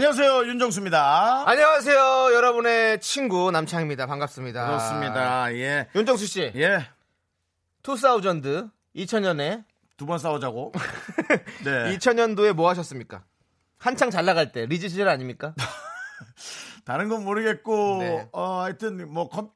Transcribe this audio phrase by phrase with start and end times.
[0.00, 4.04] 안녕하세요 윤정수입니다 안녕하세요, 여러분의 친구 남창희입니다.
[4.06, 4.66] 반갑습니다.
[4.66, 6.86] 그렇습니다 예 윤정수 씨, 예.
[7.82, 9.64] two thousand 2000년에
[9.96, 10.72] 두 번 싸우자고
[11.64, 13.24] 네 2000년도에 뭐 하셨습니까?
[13.78, 15.54] 한창 잘 나갈 때 리즈 시절 아닙니까?
[16.84, 18.28] 다른 건 모르겠고 네.
[18.32, 19.48] 어 하여튼 뭐 컴,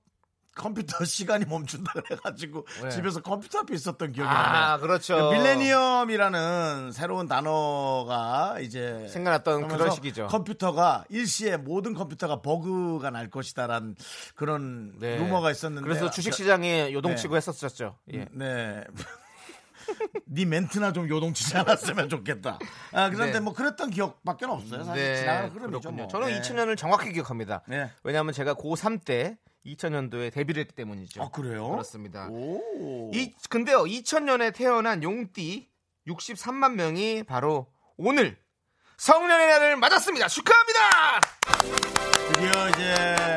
[0.61, 2.91] 컴퓨터 시간이 멈춘다 그래가지고 네.
[2.91, 4.35] 집에서 컴퓨터 앞에 있었던 기억이 아,
[4.77, 5.31] 나네요 그렇죠.
[5.31, 10.27] 그 밀레니엄이라는 새로운 단어가 이제 생겨났던 그런 시기죠.
[10.27, 13.97] 컴퓨터가 일시에 모든 컴퓨터가 버그가 날 것이다라는
[14.35, 15.17] 그런 네.
[15.17, 17.37] 루머가 있었는데 그래서 주식 시장에 요동치고 네.
[17.39, 17.97] 했었었죠.
[18.13, 18.27] 예.
[18.33, 18.85] 네.
[20.27, 22.59] 네 멘트나 좀 요동치지 않았으면 좋겠다.
[22.93, 23.41] 아, 그런데 네.
[23.41, 24.85] 뭐 그랬던 기억밖에 없어요.
[24.85, 25.81] 사실 지나가는 흐름이죠.
[25.81, 26.03] 그렇군요.
[26.03, 26.09] 뭐.
[26.09, 26.41] 저는 네.
[26.41, 27.63] 2000년을 정확히 기억합니다.
[27.67, 27.91] 네.
[28.05, 31.23] 왜냐하면 제가 고3 때 2000년도에 데뷔를 했기 때문이죠.
[31.23, 31.69] 아, 그래요?
[31.69, 32.29] 그렇습니다.
[32.31, 33.11] 오.
[33.13, 35.69] 이 근데요 2000년에 태어난 용띠
[36.07, 37.67] 63만 명이 바로
[37.97, 38.39] 오늘
[38.97, 40.29] 성년의 날을 맞았습니다.
[40.29, 41.21] 축하합니다.
[42.33, 43.37] 드디어 이제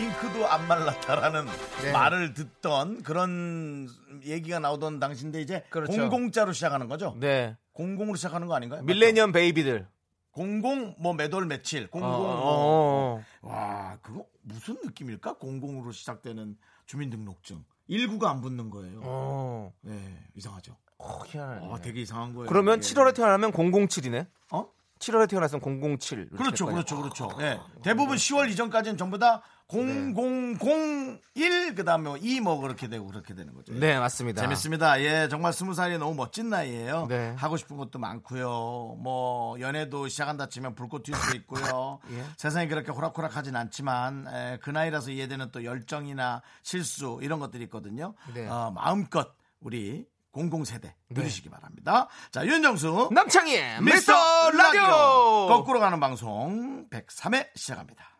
[0.00, 1.46] 잉크도 안 말랐다라는
[1.82, 1.92] 네.
[1.92, 3.88] 말을 듣던 그런
[4.24, 5.92] 얘기가 나오던 당시인데 이제 그렇죠.
[5.92, 7.16] 공공자로 시작하는 거죠?
[7.18, 8.82] 네 공공으로 시작하는 거 아닌가요?
[8.82, 9.86] 밀레니엄 베이비들.
[10.32, 12.28] 공공 뭐 매돌 며칠 공공 어, 뭐.
[12.28, 13.48] 어, 어.
[13.48, 15.34] 와 그거 무슨 느낌일까?
[15.34, 19.00] 공공으로 시작되는 주민등록증 일구가 안 붙는 거예요.
[19.04, 19.72] 어.
[19.82, 20.76] 네 이상하죠.
[20.98, 21.66] 어, 희한하네.
[21.66, 22.48] 어, 되게 이상한 거예요.
[22.48, 22.94] 그러면 이게.
[22.94, 24.26] 7월에 태어나면 007이네.
[24.52, 24.68] 어?
[24.98, 26.18] 7월에 태어났으면 007.
[26.18, 27.10] 이렇게 그렇죠, 그렇죠, 아니에요.
[27.10, 27.36] 그렇죠.
[27.38, 27.60] 네.
[27.82, 30.12] 대부분 10월 이전까지는 전부 다 네.
[30.14, 33.72] 0001 그 다음에 2 뭐 그렇게 되고 그렇게 되는 거죠.
[33.72, 34.42] 네 맞습니다.
[34.42, 35.00] 재밌습니다.
[35.02, 37.06] 예, 정말 스무 살이 너무 멋진 나이예요.
[37.08, 37.34] 네.
[37.36, 38.96] 하고 싶은 것도 많고요.
[39.00, 41.98] 뭐 연애도 시작한다 치면 불꽃 튈 수 있고요.
[42.12, 42.24] 예.
[42.36, 48.14] 세상이 그렇게 호락호락 하진 않지만 에, 그 나이라서 이해되는 또 열정이나 실수 이런 것들이 있거든요.
[48.34, 48.46] 네.
[48.46, 50.04] 어, 마음껏 우리
[50.34, 52.08] 공공세대 누리시기 바랍니다.
[52.32, 55.46] 자, 윤정수 남창희의 미스터 미스터 라디오 라디오.
[55.48, 58.18] 거꾸로 가는 방송 103회 시작합니다.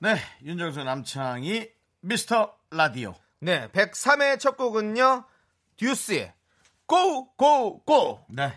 [0.00, 1.70] 네, 윤정수 남창희
[2.00, 3.14] 미스터 라디오.
[3.38, 5.24] 네 103회 첫 곡은요
[5.76, 6.34] 듀스의
[6.86, 8.26] Go Go Go.
[8.28, 8.52] 네.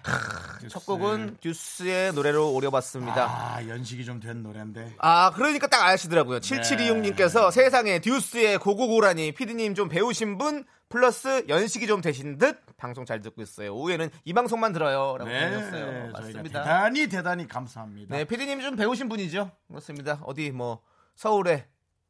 [0.70, 3.24] 첫 곡은 듀스의 노래로 열어봤습니다.
[3.56, 4.96] 아, 연식이 좀 된 노래인데.
[5.00, 6.40] 아, 그러니까 딱 아시더라고요.
[6.40, 12.60] 7726님께서 세상에 듀스의 Go Go Go라니 피디님 좀 배우신 분 플러스 연식이 좀 되신 듯
[12.78, 13.74] 방송 잘 듣고 있어요.
[13.76, 15.18] 오후에는 이 방송만 들어요.
[15.18, 16.12] 라고 보내셨어요.
[16.14, 16.64] 저희가 맞습니다.
[16.64, 18.16] 대단히 대단히 감사합니다.
[18.16, 19.52] 네, 피디님 좀 배우신 분이죠.
[19.68, 20.20] 그렇습니다.
[20.24, 20.82] 어디 뭐
[21.16, 21.66] 서울에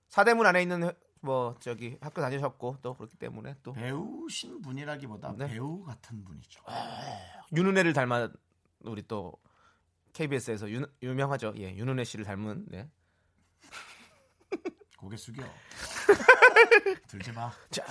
[0.09, 0.91] 사대문 안에 있는 회-
[1.23, 5.47] 뭐 저기 학교 다니셨고 또 그렇기 때문에 또 배우신 분이라기보다 네.
[5.47, 6.61] 배우 같은 분이죠.
[7.55, 8.29] 윤은혜를 닮아
[8.81, 9.33] 우리 또
[10.11, 11.53] KBS에서 유, 유명하죠.
[11.57, 12.89] 예, 윤은혜 씨를 닮은 네.
[15.03, 15.43] 고개 숙여.
[17.07, 17.51] 들지 마.
[17.69, 17.83] 자,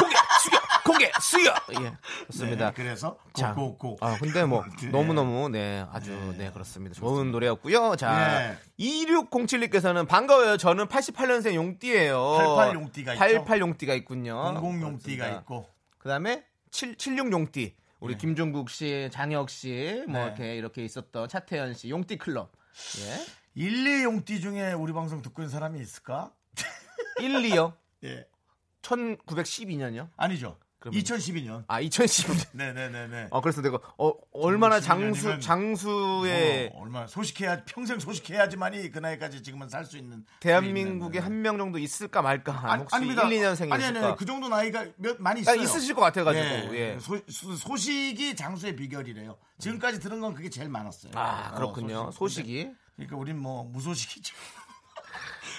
[0.00, 1.54] 고개 숙여, 고개 숙여.
[1.80, 2.70] 예, 그렇습니다.
[2.70, 3.98] 네, 그래서 자, 고고고.
[4.00, 4.88] 아 근데 뭐 네.
[4.88, 6.96] 너무 너무 네 아주 네, 그렇습니다.
[6.96, 7.94] 좋은 노래였고요.
[7.94, 8.84] 자, 네.
[8.84, 10.56] 2607님께서는 반가워요.
[10.56, 12.20] 저는 88년생 용띠예요.
[12.36, 13.18] 88 용띠가 있죠.
[13.20, 14.34] 88 용띠가 있군요.
[14.54, 15.40] 공공 용띠가 그렇습니다.
[15.42, 15.68] 있고.
[15.98, 17.76] 그다음에 7, 76 용띠.
[18.00, 18.18] 우리 네.
[18.18, 20.26] 김종국 씨, 장혁 씨, 뭐 네.
[20.26, 22.50] 이렇게 이렇게 있었던 차태현 씨, 용띠 클럽.
[22.98, 23.24] 예.
[23.58, 26.30] 1, 2 용띠 중에 우리 방송 듣고 있는 사람이 있을까?
[27.18, 27.72] 1, 2요.
[28.04, 28.26] 예.
[28.82, 30.08] 1912년이요?
[30.16, 30.58] 아니죠.
[30.78, 31.64] 그러면- 2012년.
[31.66, 32.46] 아, 2012년.
[32.52, 33.28] 네네네네.
[33.30, 39.42] 어, 그래서 내가 어, 얼마나 2012 장수 장수의 어, 얼마나 소식해야 평생 소식해야지만이 그 나이까지
[39.42, 41.24] 지금은 살 수 있는 대한민국에 네, 네.
[41.24, 43.22] 한명 정도 있을까 말까 한 아니, 혹시 아닙니다.
[43.28, 44.06] 1, 2년생이 아니, 있을까?
[44.08, 45.62] 아니, 그 정도 나이가 몇 많이 아, 있어요.
[45.62, 46.44] 있으실 것 같아가지고.
[46.44, 46.94] 예.
[46.94, 46.98] 예.
[47.00, 49.36] 소, 소, 소 식이 장수의 비결이래요.
[49.58, 51.12] 지금까지 들은 건 그게 제일 많았어요.
[51.16, 52.10] 아, 어, 그렇군요.
[52.12, 52.40] 소식.
[52.42, 52.70] 소식이.
[52.96, 54.34] 그러니까 우린 뭐 무소식이죠.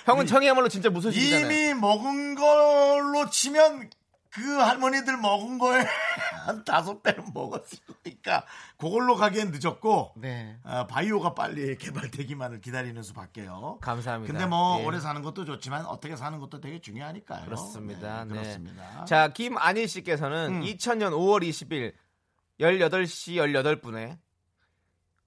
[0.08, 1.46] 형은 청이야말로 진짜 무소식이잖아요.
[1.46, 3.90] 이미 먹은 걸로 치면
[4.30, 5.84] 그 할머니들 먹은 거에
[6.46, 8.46] 한 다섯 배는 먹었으니까
[8.78, 10.60] 그걸로 가기엔 늦었고 네.
[10.64, 13.80] 아, 바이오가 빨리 개발되기만을 기다리는 수밖에요.
[13.82, 14.32] 감사합니다.
[14.32, 14.86] 근데 뭐 예.
[14.86, 17.46] 오래 사는 것도 좋지만 어떻게 사는 것도 되게 중요하니까요.
[17.46, 18.24] 그렇습니다.
[18.24, 18.40] 네, 네.
[18.42, 19.06] 그렇습니다.
[19.06, 20.62] 자, 김안희 씨께서는 음.
[20.62, 21.94] 2000년 5월 20일
[22.62, 24.18] 18시 18분에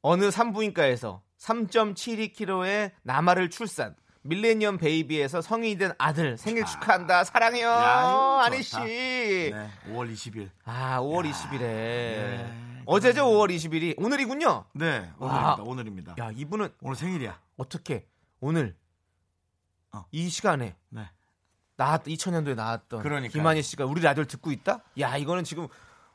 [0.01, 3.95] 어느 산부인과에서 3.72kg의 남아를 출산.
[4.23, 7.25] 밀레니엄 베이비에서 성인이 된 아들 생일 축하한다.
[7.25, 7.69] 사랑해요.
[7.69, 8.77] 야, 안희 씨.
[8.77, 10.51] 네, 5월 20일.
[10.65, 11.59] 아, 5월 20일에.
[11.59, 12.83] 네.
[12.87, 14.65] 어제죠 5월 20일이 오늘이군요.
[14.75, 15.55] 네, 와.
[15.59, 15.63] 오늘입니다.
[15.63, 16.15] 오늘입니다.
[16.19, 17.39] 야 이분은 오늘 생일이야.
[17.57, 18.07] 어떻게
[18.41, 18.77] 오늘
[19.93, 20.05] 어.
[20.11, 21.09] 이 시간에 네.
[21.77, 23.33] 나왔 2000년도에 나왔던 그러니까요.
[23.33, 24.83] 김한희 씨가 우리 라디오를 듣고 있다?
[24.99, 25.69] 야 이거는 지금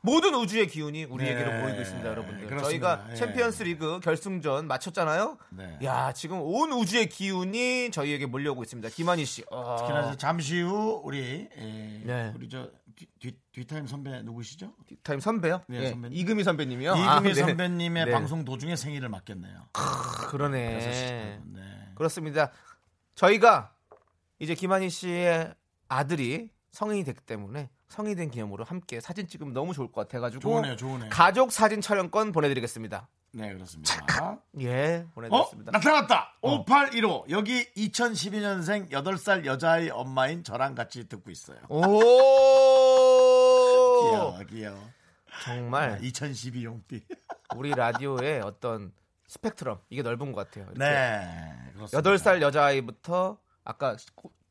[0.06, 2.46] 모든 우주의 기운이 우리에게로 네, 모이고 있습니다, 여러분들.
[2.46, 2.62] 그렇습니다.
[2.62, 3.14] 저희가 예.
[3.16, 5.36] 챔피언스리그 결승전 마쳤잖아요.
[5.50, 5.78] 네.
[5.82, 8.88] 야 지금 온 우주의 기운이 저희에게 몰려오고 있습니다.
[8.90, 9.44] 김한희 씨.
[9.50, 9.76] 어.
[9.80, 12.32] 특히나 잠시 후 우리 에, 네.
[12.36, 14.72] 우리 저 뒤, 뒤, 뒤타임 선배 누구시죠?
[15.02, 15.62] 타임 선배요?
[15.66, 16.16] 네, 예, 선배님.
[16.16, 16.92] 이금희 선배님이요.
[16.92, 17.34] 이금희 아, 네.
[17.34, 18.12] 선배님의 네.
[18.12, 19.66] 방송 도중에 생일을 맞겠네요.
[20.30, 21.40] 그러네.
[21.46, 21.88] 네.
[21.96, 22.52] 그렇습니다.
[23.16, 23.74] 저희가
[24.38, 25.52] 이제 김한희 씨의
[25.88, 30.76] 아들이 성인이 됐기 때문에 성인이 된 기념으로 함께 사진 찍으면 너무 좋을 것 같아가지고 좋으네요,
[30.76, 31.10] 좋으네요.
[31.10, 33.08] 가족 사진 촬영권 보내드리겠습니다.
[33.32, 33.94] 네, 그렇습니다.
[34.60, 35.10] 예, 어?
[35.14, 35.72] 보내드리겠습니다.
[35.72, 36.36] 나타났다!
[36.40, 36.56] 어.
[36.60, 37.26] 5815.
[37.30, 41.58] 여기 2012년생 8살 여자아이 엄마인 저랑 같이 듣고 있어요.
[41.68, 41.80] 오,
[44.10, 44.78] 귀여워, 귀여워.
[45.44, 47.04] 정말 2012 용띠.
[47.56, 48.92] 우리 라디오의 어떤
[49.28, 50.64] 스펙트럼 이게 넓은 것 같아요.
[50.74, 52.10] 이렇게 네, 그렇습니다.
[52.10, 53.96] 8살 여자아이부터 아까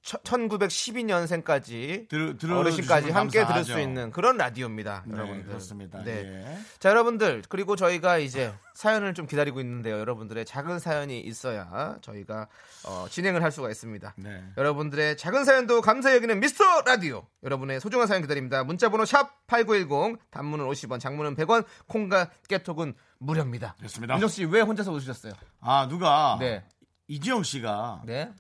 [0.05, 3.73] 1912년생까지 들, 어르신까지 함께 들을 감사하죠.
[3.73, 5.47] 수 있는 그런 라디오입니다, 네, 여러분들.
[5.47, 6.03] 그렇습니다.
[6.03, 6.45] 네.
[6.45, 6.57] 예.
[6.79, 9.97] 자, 여러분들 그리고 저희가 이제 사연을 좀 기다리고 있는데요.
[9.99, 12.47] 여러분들의 작은 사연이 있어야 저희가
[12.87, 14.13] 어, 진행을 할 수가 있습니다.
[14.17, 14.43] 네.
[14.57, 17.25] 여러분들의 작은 사연도 감사히 여기는 미스터 라디오.
[17.43, 18.63] 여러분의 소중한 사연 기다립니다.
[18.63, 23.75] 문자번호 샵 #8910 단문은 50원, 장문은 100원, 콩과 깨톡은 무료입니다.
[23.81, 24.13] 됐습니다.
[24.15, 25.33] 윤정 씨왜 혼자서 오셨어요?
[25.61, 26.63] 아, 누가 네,
[27.07, 28.31] 이지영 씨가 네,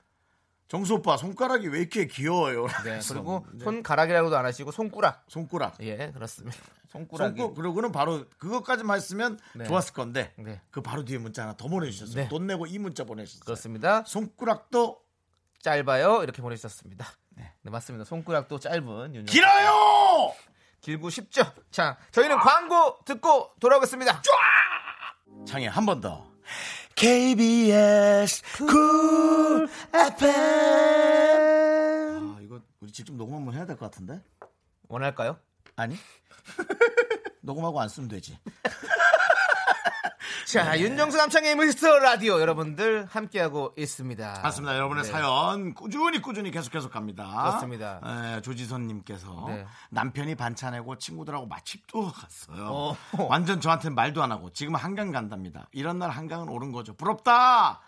[0.67, 2.65] 정수 오빠 손가락이 왜 이렇게 귀여워요?
[2.83, 2.99] 네.
[3.07, 3.63] 그리고 네.
[3.63, 5.23] 손가락이라고도 안 하시고 손가락.
[5.27, 5.75] 손가락.
[5.81, 6.57] 예, 그렇습니다.
[6.89, 7.39] 손가락이.
[7.39, 9.65] 손고 그러고는 바로 그것까지만 했으면 네.
[9.65, 10.61] 좋았을 건데 네.
[10.71, 12.15] 그 바로 뒤에 문자 하나 더 보내주셨어요.
[12.15, 12.27] 네.
[12.29, 13.45] 돈 내고 이 문자 보내주셨어요.
[13.45, 14.03] 그렇습니다.
[14.05, 15.01] 손가락도
[15.61, 16.23] 짧아요.
[16.23, 17.05] 이렇게 보내주셨습니다.
[17.37, 18.05] 네, 맞습니다.
[18.05, 19.25] 손가락도 짧은 윤정.
[19.25, 20.33] 길어요.
[20.81, 21.43] 길고 쉽죠.
[21.71, 24.21] 자, 저희는 광고 듣고 돌아오겠습니다.
[25.47, 26.31] 창에 한 번 더.
[26.95, 30.31] KBS 쿨 FM.
[32.33, 34.21] 아 이거 우리 직접 녹음 한번 해야 될 것 같은데?
[34.87, 35.37] 원할까요?
[35.75, 35.97] 아니?
[37.41, 38.39] 녹음하고 안 쓰면 되지.
[40.45, 44.41] 자, 윤정수 남창희의 미스터 라디오 여러분들 함께하고 있습니다.
[44.43, 44.75] 맞습니다.
[44.75, 45.09] 여러분의 네.
[45.09, 47.25] 사연 꾸준히 꾸준히 계속 계속 갑니다.
[47.25, 47.99] 그렇습니다.
[48.05, 49.65] 에, 조지선님께서 네.
[49.89, 52.67] 남편이 반차 내고 친구들하고 맛집도 갔어요.
[52.69, 52.97] 어.
[53.27, 55.67] 완전 저한테 말도 안 하고 지금 한강 간답니다.
[55.71, 56.93] 이런 날 한강은 오른 거죠.
[56.95, 57.81] 부럽다.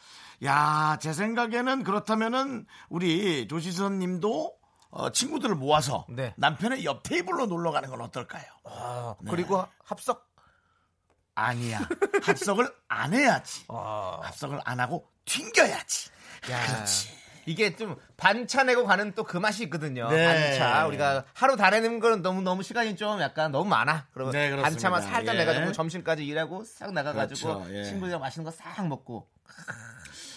[0.43, 4.53] 야, 제 생각에는 그렇다면은 우리 조지선님도
[4.89, 6.33] 어, 친구들을 모아서 네.
[6.37, 8.43] 남편의 옆 테이블로 놀러 가는 건 어떨까요?
[8.65, 9.29] 아, 네.
[9.29, 10.26] 그리고 합석.
[11.41, 11.87] 아니야.
[12.23, 13.63] 합석을 안 해야지.
[13.69, 16.09] 아, 합석을 안 하고 튕겨야지.
[16.51, 16.65] 야.
[16.65, 17.15] 그렇지.
[17.45, 20.09] 이게 좀 반차 내고 가는 또 그 맛이 있거든요.
[20.09, 20.25] 네.
[20.25, 20.87] 반차.
[20.87, 24.07] 우리가 하루 다 내는 거는 너무 너무 시간이 좀 약간 너무 많아.
[24.13, 24.53] 그러면 네.
[24.55, 25.39] 반차만 살짝 예.
[25.39, 27.83] 내가지고 점심까지 일하고 싹 나가가지고 그렇죠, 예.
[27.83, 29.29] 친구들이랑 맛있는 거 싹 먹고.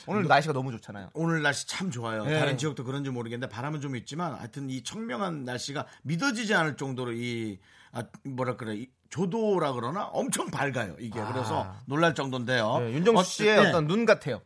[0.07, 1.11] 오늘 날씨가 너무 좋잖아요.
[1.15, 2.25] 오늘 날씨 참 좋아요.
[2.25, 2.39] 네.
[2.39, 7.59] 다른 지역도 그런지 모르겠는데 바람은 좀 있지만 하여튼 이 청명한 날씨가 믿어지지 않을 정도로 이
[7.93, 12.79] 아, 뭐라 그래 이 조도라 그러나 엄청 밝아요 이게 그래서 놀랄 정도인데요.
[12.79, 13.69] 네, 윤정수 어, 씨의 네.
[13.69, 14.41] 어떤 눈 같아요.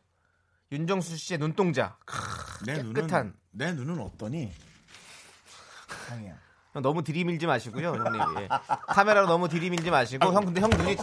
[0.72, 1.96] 윤정수 씨의 눈동자.
[2.66, 3.26] 내 깨끗한.
[3.26, 4.50] 눈은 내 눈은 어떠니?
[6.10, 6.34] 아니야.
[6.72, 8.20] 형 너무 들이밀지 마시고요, 형님.
[8.40, 8.48] 예.
[8.88, 10.96] 카메라로 너무 들이밀지 마시고 형 근데 형 눈이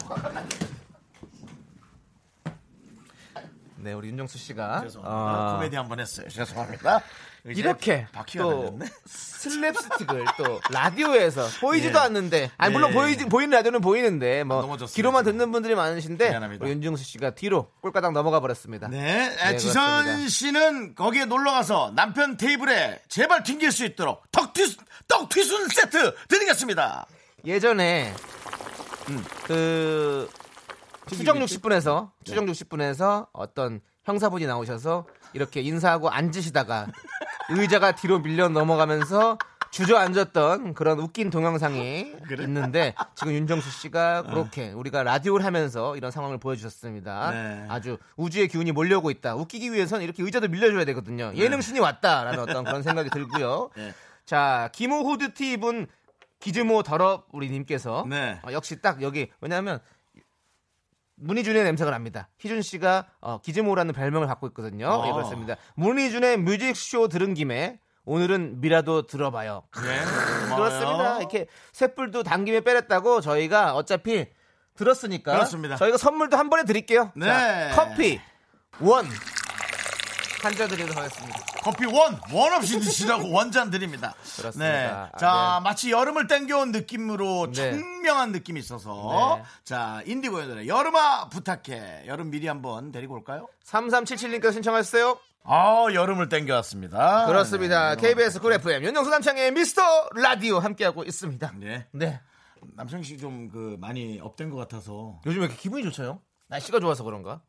[3.77, 5.53] 네, 우리 윤정수 씨가 죄송합니다.
[5.53, 6.27] 어, 코미디 한번 했어요.
[6.29, 7.01] 죄송합니다.
[7.45, 8.07] 이렇게
[8.38, 8.77] 또.
[9.07, 12.03] 슬랩스틱을 또 라디오에서 보이지도 예.
[12.03, 12.93] 않는데 아니 물론 예.
[12.93, 15.24] 보이지 보이는 라디오는 보이는데 뭐 넘어졌어요, 귀로만.
[15.25, 18.88] 듣는 분들이 많으신데 윤정수 씨가 뒤로 꼴가닥 넘어가 버렸습니다.
[18.88, 20.29] 네, 아, 네, 지선 그렇습니다.
[20.29, 27.07] 씨는 거기에 놀러 가서 남편 테이블에 제발 튕길 수 있도록 떡튀 떡튀순 세트 드리겠습니다.
[27.45, 28.13] 예전에
[29.45, 30.29] 그
[31.10, 32.24] 추정 60분에서 네.
[32.24, 36.88] 추정 60분에서 어떤 형사분이 나오셔서 이렇게 인사하고 앉으시다가
[37.60, 39.38] 의자가 뒤로 밀려 넘어가면서
[39.72, 47.31] 주저앉았던 그런 웃긴 동영상이 있는데 지금 윤정수 씨가 그렇게 우리가 라디오를 하면서 이런 상황을 보여주셨습니다.
[47.31, 47.65] 네.
[47.70, 49.36] 아주 우주의 기운이 몰려오고 있다.
[49.36, 51.31] 웃기기 위해서는 이렇게 의자도 밀려줘야 되거든요.
[51.36, 53.70] 예능신이 왔다라는 어떤 그런 생각이 들고요.
[53.77, 53.93] 네.
[54.25, 55.88] 자, 기모 후드티 입은
[56.41, 58.39] 기즈모 더럽 우리 님께서 네.
[58.43, 59.79] 어, 역시 딱 여기 왜냐하면
[61.21, 62.29] 문희준의 냄새가 납니다.
[62.39, 64.87] 희준 씨가 어, 기즈모라는 별명을 갖고 있거든요.
[64.87, 65.07] 어.
[65.07, 65.55] 예, 그렇습니다.
[65.75, 69.63] 문희준의 뮤직쇼 들은 김에 오늘은 미라도 들어봐요.
[69.75, 69.99] 네.
[70.55, 71.19] 그렇습니다.
[71.19, 74.27] 이렇게 셋불도 당김에 빼냈다고 저희가 어차피
[74.75, 75.75] 들었으니까 그렇습니다.
[75.75, 77.11] 저희가 선물도 한 번에 드릴게요.
[77.15, 77.27] 네.
[77.27, 78.19] 자, 커피
[78.79, 79.05] 원
[80.43, 81.39] 한 잔 드리도록 하겠습니다.
[81.63, 84.13] 커피 원, 원 없이 드시라고 원잔 드립니다.
[84.38, 84.71] 그렇습니다.
[84.71, 84.86] 네.
[84.88, 85.63] 아, 자, 네.
[85.63, 87.71] 마치 여름을 땡겨온 느낌으로 네.
[87.71, 89.38] 청명한 느낌이 있어서.
[89.38, 89.43] 네.
[89.63, 92.05] 자, 인디고의 노래, 여름아 부탁해.
[92.07, 93.48] 여름 미리 한번 데리고 올까요?
[93.65, 95.17] 3377님께서 신청하셨어요.
[95.43, 97.25] 아, 여름을 땡겨왔습니다.
[97.27, 97.95] 그렇습니다.
[97.95, 98.10] 네.
[98.10, 99.81] KBS 쿨 FM 윤정수 남창희의 미스터
[100.15, 101.53] 라디오 함께하고 있습니다.
[101.57, 101.88] 네.
[101.91, 102.19] 네.
[102.75, 106.21] 남창희 씨 좀 그 많이 up된 것 같아서 요즘 왜 이렇게 기분이 좋죠?
[106.48, 107.41] 날씨가 좋아서 그런가?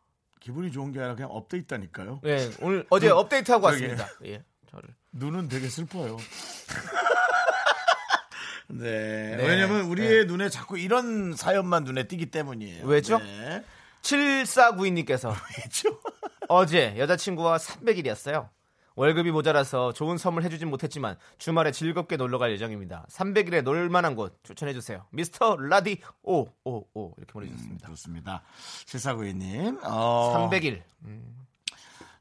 [0.43, 2.21] 기분이 좋은 게 아니라 그냥 up돼 있다니까요.
[2.25, 3.87] 네, 오늘 어제 업데이트하고 저기.
[3.87, 4.09] 왔습니다.
[4.25, 4.89] 예, 저를.
[5.13, 6.17] 눈은 되게 슬퍼요.
[8.69, 9.37] 네.
[9.37, 9.47] 네.
[9.47, 12.87] 왜냐면 우리의 눈에 자꾸 이런 사연만 눈에 띄기 때문이에요.
[12.87, 13.19] 왜죠?
[13.19, 13.63] 네.
[14.03, 16.01] 7492님께서 그렇죠.
[16.49, 18.49] 어제 여자친구와 300일이었어요.
[18.97, 23.07] 월급이 모자라서 좋은 선물 해주진 못했지만 주말에 즐겁게 놀러 갈 예정입니다.
[23.11, 25.07] 300일에 놀만한 곳 추천해 주세요.
[25.11, 27.89] 미스터 라디 오오오 이렇게 보내주셨습니다.
[27.89, 28.43] 좋습니다.
[28.87, 29.79] 7492님.
[29.85, 30.83] 어, 300일.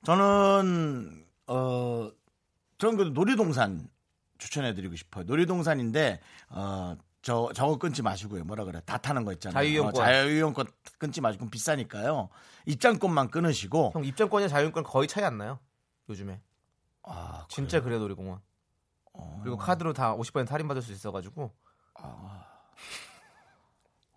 [0.03, 2.09] 저는, 어,
[2.77, 3.87] 저는 그 놀이동산
[4.39, 5.25] 추천해드리고 싶어요.
[5.25, 8.43] 놀이동산인데, 어, 저, 저거 끊지 마시고요.
[8.45, 8.81] 뭐라 그래.
[8.85, 9.53] 다 타는 거 있잖아요.
[9.53, 10.01] 자유이용권.
[10.01, 10.65] 어, 자유이용권
[10.97, 12.29] 끊지 마시고 비싸니까요.
[12.65, 13.91] 입장권만 끊으시고.
[13.93, 15.59] 형 입장권이랑 자유권 거의 차이 안 나요.
[16.09, 16.41] 요즘에
[17.03, 18.39] 아, 진짜 그래 놀이공원.
[19.41, 21.51] 그리고 카드로 다 50% 할인 받을 수 있어가지고.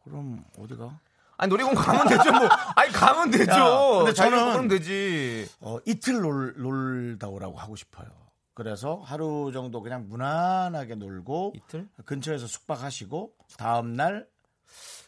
[0.04, 1.00] 그럼 어디가?
[1.36, 2.48] 아니 놀이공원 가면 되죠 뭐.
[2.76, 3.50] 아니 가면 되죠.
[3.52, 5.48] 야, 근데 저는- 자유이용권은 되지.
[5.60, 8.06] 어, 이틀 놀, 놀다 오라고 하고 싶어요.
[8.54, 11.88] 그래서 하루 정도 그냥 무난하게 놀고 이틀?
[12.04, 14.28] 근처에서 숙박하시고 다음 날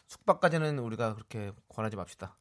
[0.07, 2.35] 숙박까지는 우리가 그렇게 권하지 맙시다.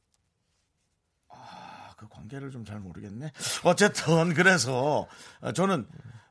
[1.97, 3.33] 아, 그 관계를 좀 잘 모르겠네.
[3.65, 5.07] 어쨌든 그래서
[5.41, 5.87] 어, 저는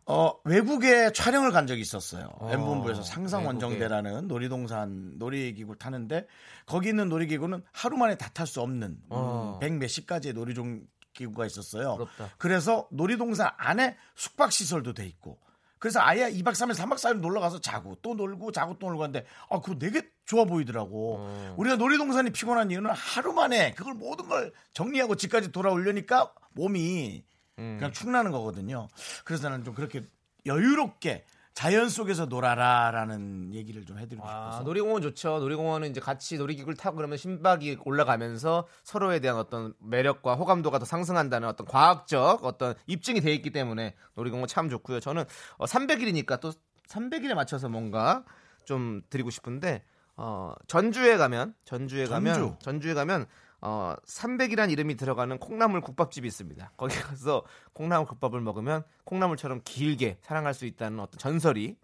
[0.08, 2.30] 어, 외국에 촬영을 간 적이 있었어요.
[2.40, 3.66] 어, M본부에서 상상 외국에.
[3.66, 6.28] 원정대라는 놀이동산 놀이기구 타는데
[6.68, 9.58] 거기 있는 놀이기구는 하루 만에 다 탈 수 없는 어.
[9.62, 11.96] 백 몇십 가지의 놀이기구가 있었어요.
[11.96, 12.30] 부럽다.
[12.38, 15.40] 그래서 놀이동산 안에 숙박 시설도 돼 있고
[15.80, 19.26] 그래서 아예 2박 3일 3박 4일 놀러 가서 자고 또 놀고 자고 또 놀고 하는데
[19.50, 21.18] 아 그거 되게 좋아 보이더라고.
[21.20, 21.56] 어.
[21.58, 27.24] 우리가 놀이동산이 피곤한 이유는 하루 만에 그걸 모든 걸 정리하고 집까지 돌아오려니까 몸이
[27.60, 27.76] 음.
[27.78, 28.88] 그냥 축나는 거거든요.
[29.24, 30.04] 그래서 나는 좀 그렇게
[30.46, 34.64] 여유롭게 자연 속에서 놀아라라는 얘기를 좀 해드리고 아, 싶어서.
[34.64, 35.40] 놀이공원 좋죠.
[35.40, 41.48] 놀이공원은 이제 같이 놀이기구를 타고 그러면 심박이 올라가면서 서로에 대한 어떤 매력과 호감도가 더 상승한다는
[41.48, 45.00] 어떤 과학적 어떤 입증이 돼 있기 때문에 놀이공원 참 좋고요.
[45.00, 45.24] 저는
[45.58, 46.52] 어, 300일이니까 또
[46.90, 48.26] 300일에 맞춰서 뭔가
[48.66, 49.82] 좀 드리고 싶은데
[50.18, 52.56] 어, 전주에 가면 전주에 가면 전주.
[52.60, 53.28] 전주에 가면
[53.68, 56.74] 어, 300이란 이름이 들어가는 콩나물 국밥집이 있습니다.
[56.78, 57.44] 거기 가서
[57.74, 61.76] 콩나물 국밥을 먹으면 콩나물처럼 길게 사랑할 수 있다는 어떤 전설이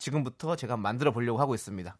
[0.00, 1.96] 지금부터 제가 만들어 보려고 하고 있습니다.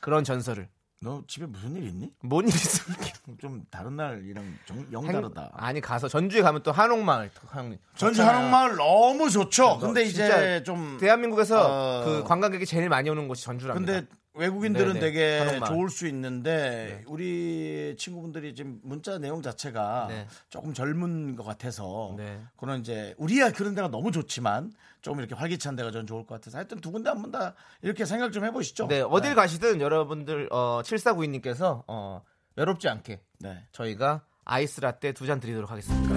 [0.00, 0.68] 그런 전설을.
[1.00, 2.12] 너 집에 무슨 일 있니?
[2.22, 3.04] 뭔 일이 있습니까?
[3.40, 5.50] 좀 다른 날이랑 정, 영 행- 다르다.
[5.54, 7.78] 아니 가서 전주에 가면 또 한옥마을 형님.
[7.96, 8.22] 전주.
[8.22, 9.78] 한옥마을 너무 좋죠.
[9.78, 12.04] 근데 이제 좀 대한민국에서 어.
[12.04, 13.92] 그 관광객이 제일 많이 오는 곳이 전주랍니다.
[14.00, 15.00] 근데 외국인들은 네네.
[15.00, 15.72] 되게 한옥마을.
[15.72, 17.04] 좋을 수 있는데 네.
[17.06, 20.26] 우리 친구분들이 지금 문자 내용 자체가 네.
[20.48, 22.40] 조금 젊은 것 같아서 네.
[22.56, 24.72] 그런 이제 우리야 그런 데가 너무 좋지만
[25.02, 28.04] 조금 이렇게 활기찬 데가 전 좋을 것 같아서 하여튼 두 군데 한 번 다 이렇게
[28.06, 28.88] 생각 좀 해보시죠.
[28.88, 32.22] 네, 어딜 가시든 여러분들 어 7492님께서 어
[32.56, 33.66] 외롭지 않게 네.
[33.72, 36.14] 저희가 아이스 라떼 두 잔 드리도록 하겠습니다.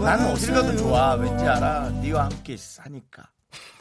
[0.00, 1.14] 나는 어딜 가도 좋아.
[1.14, 1.90] 왠지 알아.
[1.90, 3.30] 니와 함께 하니까.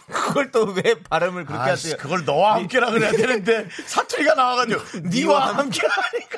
[0.08, 1.98] 그걸 또 왜 발음을 그렇게 아씨, 하세요?
[1.98, 6.38] 그걸 너와 함께라 그래야 되는데 사투리가 나와가지고 니와 함께 하니까.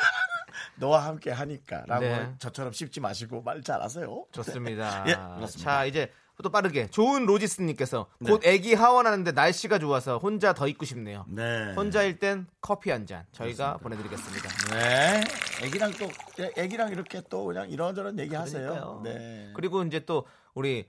[0.78, 2.34] 너와 함께 하니까라고 네.
[2.40, 4.26] 저처럼 씹지 마시고 말 잘하세요.
[4.32, 5.04] 좋습니다.
[5.08, 5.58] 예, 그렇습니다.
[5.72, 6.12] 자, 이제
[6.42, 8.32] 또 빠르게 좋은 로지스님께서 네.
[8.32, 11.26] 곧 애기 하원하는데 날씨가 좋아서 혼자 더 있고 싶네요.
[11.28, 11.74] 네.
[11.76, 14.50] 혼자일 땐 커피 한 잔 저희가 보내드리겠습니다.
[14.74, 15.22] 네.
[15.64, 16.06] 애기랑 또
[16.42, 18.62] 애- 애기랑 이렇게 또 그냥 이런저런 얘기하세요.
[18.62, 19.02] 그러니까요.
[19.04, 19.52] 네.
[19.54, 20.88] 그리고 이제 또 우리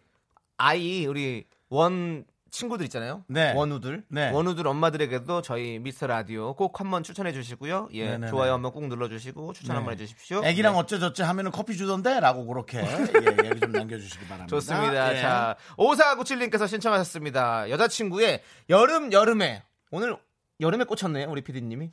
[0.57, 3.25] 아이 우리 원 친구들 있잖아요.
[3.29, 3.53] 네.
[3.55, 4.05] 원우들.
[4.09, 4.31] 네.
[4.31, 7.89] 원우들 엄마들에게도 저희 미스터 라디오 꼭 한번 추천해 주시고요.
[7.93, 8.05] 예.
[8.05, 8.29] 네네네.
[8.29, 9.77] 좋아요 한번 꼭 눌러 주시고 추천 네.
[9.77, 10.43] 한번 해 주십시오.
[10.45, 10.79] 애기랑 네.
[10.81, 14.47] 어쩌저쩌 하면은 커피 주던데라고 그렇게 예, 얘기 좀 남겨 주시기 바랍니다.
[14.49, 15.17] 좋습니다.
[15.17, 15.21] 예.
[15.21, 17.71] 자, 5497님께서 신청하셨습니다.
[17.71, 20.17] 여자친구의 여름 여름에 오늘
[20.61, 21.29] 여름에 꽂혔네요.
[21.31, 21.91] 우리 피디 님이.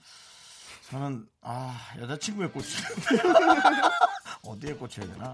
[0.90, 3.28] 저는 아 여자친구에 꽂히는데
[4.44, 5.34] 어디에 꽂혀야 되나?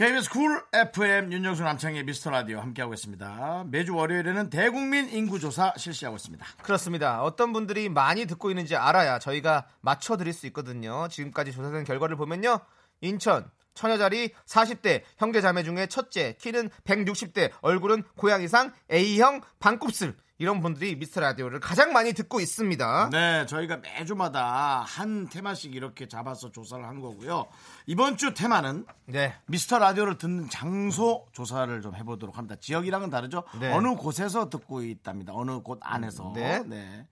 [0.00, 3.66] KBS 쿨 FM 윤정수 남창희의 미스터 라디오 함께하고 있습니다.
[3.66, 6.42] 매주 월요일에는 대국민 인구조사 실시하고 있습니다.
[6.62, 7.22] 그렇습니다.
[7.22, 11.06] 어떤 분들이 많이 듣고 있는지 알아야 저희가 맞춰드릴 수 있거든요.
[11.08, 12.60] 지금까지 조사된 결과를 보면요.
[13.02, 20.96] 인천 처녀자리 40대 형제 자매 중에 첫째 키는 160대 얼굴은 고양이상 A형 반곱슬 이런 분들이
[20.96, 23.10] 미스터 라디오를 가장 많이 듣고 있습니다.
[23.12, 27.46] 네, 저희가 매주마다 한 테마씩 이렇게 잡아서 조사를 한 거고요.
[27.84, 29.34] 이번 주 테마는 네.
[29.44, 32.56] 미스터 라디오를 듣는 장소 조사를 좀 해보도록 합니다.
[32.58, 33.44] 지역이랑은 다르죠.
[33.60, 33.70] 네.
[33.70, 35.34] 어느 곳에서 듣고 있답니다.
[35.34, 36.32] 어느 곳 안에서.
[36.34, 36.62] 네.
[36.66, 37.06] 네.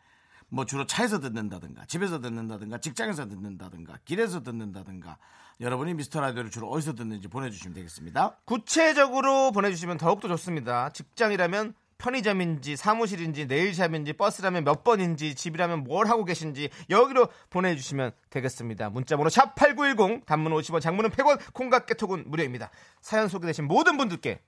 [0.48, 5.18] 뭐 주로 차에서 듣는다든가 집에서 듣는다든가 직장에서 듣는다든가 길에서 듣는다든가
[5.60, 8.38] 여러분이 미스터 라디오를 주로 어디서 듣는지 보내주시면 되겠습니다.
[8.46, 10.88] 구체적으로 보내주시면 더욱더 좋습니다.
[10.94, 18.90] 직장이라면 편의점인지 사무실인지 네일샵인지 버스라면 몇 번인지 집이라면 뭘 하고 계신지 여기로 보내주시면 되겠습니다.
[18.90, 22.70] 문자번호 샵 8910 단문 50원 장문은 100원 콩과 깨톡은 무료입니다.
[23.00, 24.40] 사연 소개되신 모든 분들께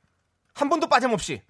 [0.54, 1.42] 한 분도 빠짐없이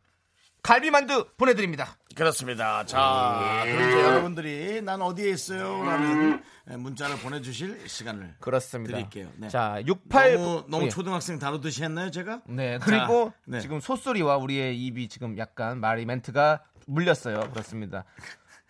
[0.63, 1.97] 갈비만두 보내드립니다.
[2.15, 2.85] 그렇습니다.
[2.85, 5.83] 자, 그럼 이제 여러분들이 난 어디에 있어요?
[5.85, 6.43] 라는
[6.79, 8.97] 문자를 보내주실 시간을 그렇습니다.
[8.97, 9.31] 드릴게요.
[9.37, 9.49] 네.
[9.49, 10.89] 자, 68 너무, 너무 예.
[10.89, 12.43] 초등학생 다루듯이 했나요, 제가?
[12.47, 13.61] 네, 그리고 자, 네.
[13.61, 17.41] 지금 소소리와 우리의 입이 지금 약간 말이 멘트가 물렸어요.
[17.53, 18.05] 그렇습니다.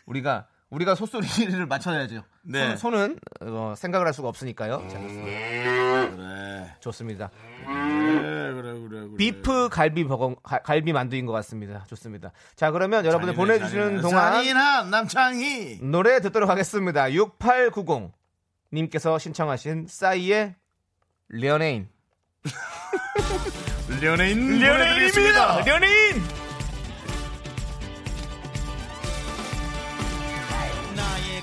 [0.07, 2.23] 우리가 우리가 소소리를 맞춰야죠.
[2.43, 2.77] 네.
[2.77, 4.87] 손, 은 어, 생각을 할 수가 없으니까요.
[4.89, 6.75] 자, 그래.
[6.81, 7.31] 좋습니다.
[7.67, 8.89] 그래, 그래, 그래.
[8.89, 9.09] 그래.
[9.19, 11.85] 비프 갈비 버거 가- 갈비 만두인 것 같습니다.
[11.89, 12.31] 좋습니다.
[12.55, 15.81] 자, 그러면 여러분들 보내주시는 동안 잔인한 남창희.
[15.83, 17.12] 노래 듣도록 하겠습니다.
[17.12, 18.12] 6890
[18.73, 20.55] 님께서 신청하신 싸이의
[21.43, 21.89] 연예인.
[24.03, 25.67] 연예인 보내드리겠습니다.
[25.67, 26.40] 연예인.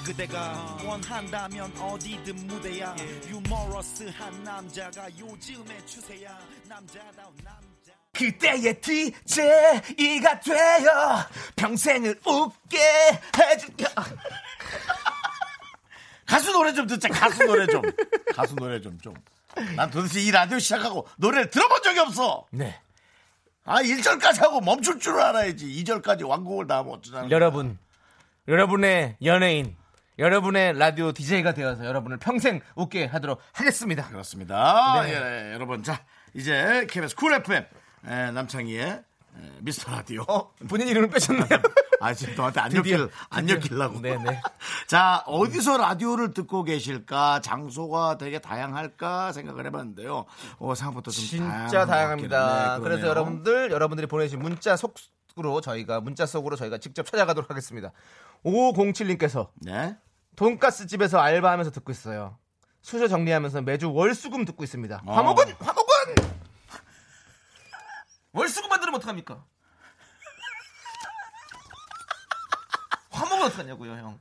[0.07, 2.95] 그대가 원한다면 어디든 무대야
[3.27, 12.79] 유머러스한 남자가 요즘의 추세야 남자다운 남자 그때의 DJ가 되어 평생을 웃게
[13.37, 13.85] 해줄게.
[16.25, 17.09] 가수 노래 좀 듣자.
[17.09, 17.81] 가수 노래 좀.
[18.33, 19.13] 가수 노래 좀 좀.
[19.75, 22.46] 난 도대체 이 라디오 시작하고 노래를 들어본 적이 없어.
[22.51, 22.79] 네.
[23.65, 25.67] 아, 1절까지 하고 멈출 줄 알아야지.
[25.83, 27.29] 2절까지 완곡을 다 하면 어쩌자는.
[27.29, 27.77] 여러분,
[28.48, 29.75] 여러분의 연예인,
[30.20, 34.08] 여러분의 라디오 DJ가 되어서 여러분을 평생 웃게 하도록 하겠습니다.
[34.08, 35.03] 그렇습니다.
[35.03, 35.14] 네.
[35.14, 35.84] 예, 여러분.
[35.84, 36.03] 자,
[36.34, 37.64] 이제 KBS Cool FM
[38.08, 39.03] 에, 남창희의 에,
[39.62, 40.24] 미스터 라디오.
[40.27, 41.46] 어, 본인 이름을 빼셨네요.
[42.00, 43.50] 아, 지금 너한테 안 엮일, 안.
[43.50, 44.00] 엮이려고.
[44.01, 44.42] 네네.
[44.88, 47.42] 자, 어디서 라디오를 듣고 계실까?
[47.42, 49.32] 장소가 되게 다양할까?
[49.34, 50.25] 생각을 해봤는데요.
[50.60, 52.77] 어, 생각보다 좀 진짜 다양합니다.
[52.77, 53.08] 네, 그래서.
[53.08, 54.96] 여러분들, 여러분들이 보내주신 문자 속
[55.40, 57.92] 으로 저희가, 문자 속으로 저희가 직접 찾아가도록 하겠습니다.
[58.44, 59.96] 5507님께서 네.
[60.37, 62.37] 돈가스 집에서 알바하면서 듣고 있어요.
[62.81, 65.01] 수저 정리하면서 매주 월수금 듣고 있습니다.
[65.05, 65.13] 어.
[65.13, 66.15] 화목은 화목은
[68.33, 69.43] 월수금 만들면 어떡합니까?
[73.09, 74.19] 화목은 어떡하냐고요, 형.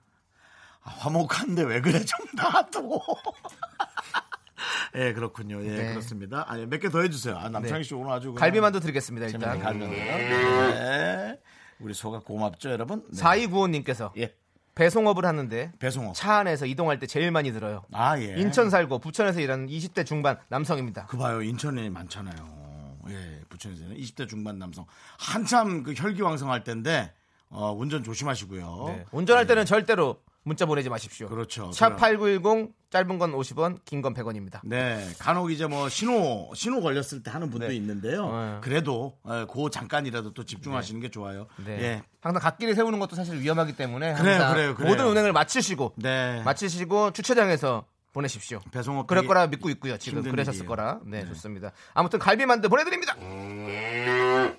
[0.82, 2.02] 아, 화목한데 왜 그래?
[2.02, 2.80] 좀 놔둬.
[4.96, 5.62] 예, 그렇군요.
[5.64, 5.90] 예, 네.
[5.90, 6.50] 그렇습니다.
[6.50, 7.36] 아니, 몇개 더 해주세요.
[7.36, 8.32] 아, 남창희 씨 오늘 아주.
[8.32, 9.60] 갈비만두 드리겠습니다, 일단.
[9.60, 9.94] 갈비만두.
[9.94, 11.38] 네.
[11.80, 13.04] 우리 소가 고맙죠, 여러분?
[13.10, 13.20] 네.
[13.20, 14.34] 4295님께서 예.
[14.76, 16.14] 배송업을 하는데 배송업.
[16.14, 17.82] 차 안에서 이동할 때 제일 많이 들어요.
[17.92, 18.36] 아, 예.
[18.36, 21.06] 인천 살고 부천에서 일하는 20대 중반 남성입니다.
[21.06, 21.42] 그 봐요.
[21.42, 22.98] 인천에 많잖아요.
[23.08, 24.84] 예, 부천에서는 20대 중반 남성.
[25.18, 27.12] 한참 그 혈기왕성할 때인데,
[27.48, 28.84] 어, 운전 조심하시고요.
[28.88, 29.04] 네.
[29.12, 31.28] 운전할 때는 절대로 문자 보내지 마십시오.
[31.28, 31.70] 그렇죠.
[31.70, 34.60] 샵8910 짧은 건 50원, 긴 건 100원입니다.
[34.62, 37.74] 네, 간혹 이제 뭐 신호 신호 걸렸을 때 하는 분도 네.
[37.74, 38.26] 있는데요.
[38.30, 38.60] 어.
[38.62, 41.48] 그래도 어, 그 잠깐이라도 또 집중하시는 게 좋아요.
[41.64, 41.72] 네.
[41.82, 44.90] 예, 항상 갓길을 세우는 것도 사실 위험하기 때문에 그래요, 항상 그래요, 그래요.
[44.90, 46.40] 모든 운행을 마치시고 네.
[46.44, 48.60] 마치시고 주차장에서 보내십시오.
[48.70, 49.98] 배송업 그럴 거라 믿고 있고요.
[49.98, 50.68] 지금 그러셨을 일이에요.
[50.68, 51.00] 거라.
[51.04, 51.72] 네, 좋습니다.
[51.92, 53.14] 아무튼 갈비 만두 보내드립니다.
[53.16, 54.54] 네,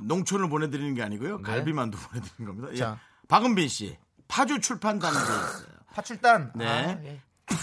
[0.00, 1.38] 농촌을 보내드리는 게 아니고요.
[1.38, 1.42] 네.
[1.42, 2.68] 갈비 만두 보내드리는 겁니다.
[2.72, 2.76] 예.
[2.76, 2.98] 자.
[3.26, 5.66] 박은빈 씨, 파주 출판단지에 있어요.
[5.94, 6.52] 파출단.
[6.54, 6.66] 네.
[6.66, 7.20] 아, 예.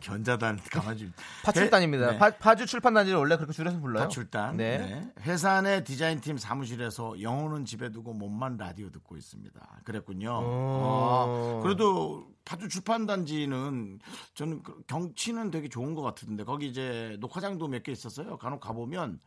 [0.00, 1.10] 견자단 강아지.
[1.44, 2.12] 파출단입니다.
[2.12, 2.18] 네.
[2.18, 4.04] 파, 파주 출판단지를 원래 그렇게 줄여서 불러요.
[4.04, 4.56] 파출단.
[4.56, 4.78] 네.
[4.78, 5.12] 네.
[5.22, 9.60] 회사 내 디자인팀 사무실에서 영어는 집에 두고 몸만 라디오 듣고 있습니다.
[9.84, 10.30] 그랬군요.
[10.30, 11.58] 오.
[11.58, 13.98] 아, 그래도 파주 출판단지는
[14.34, 18.38] 저는 그 경치는 되게 좋은 것 같은데 거기 이제 녹화장도 몇 개 있었어요.
[18.38, 19.20] 간혹 가보면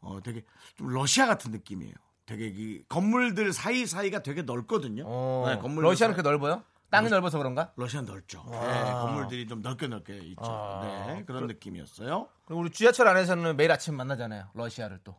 [0.00, 0.44] 어 되게
[0.76, 1.94] 좀 러시아 같은 느낌이에요.
[2.30, 5.02] 되게 이 건물들 사이 사이가 되게 넓거든요.
[5.04, 6.62] 어, 네, 건물 러시아는 그렇게 넓어요?
[6.90, 7.72] 땅이 넓어서 그런가?
[7.74, 8.44] 러시아 넓죠.
[8.48, 8.56] 네,
[8.92, 10.40] 건물들이 좀 넓게 넓게 있죠.
[10.44, 11.06] 아.
[11.08, 12.28] 네, 그런 느낌이었어요.
[12.44, 14.48] 그리고 우리 지하철 안에서는 매일 아침 만나잖아요.
[14.54, 15.16] 러시아를 또.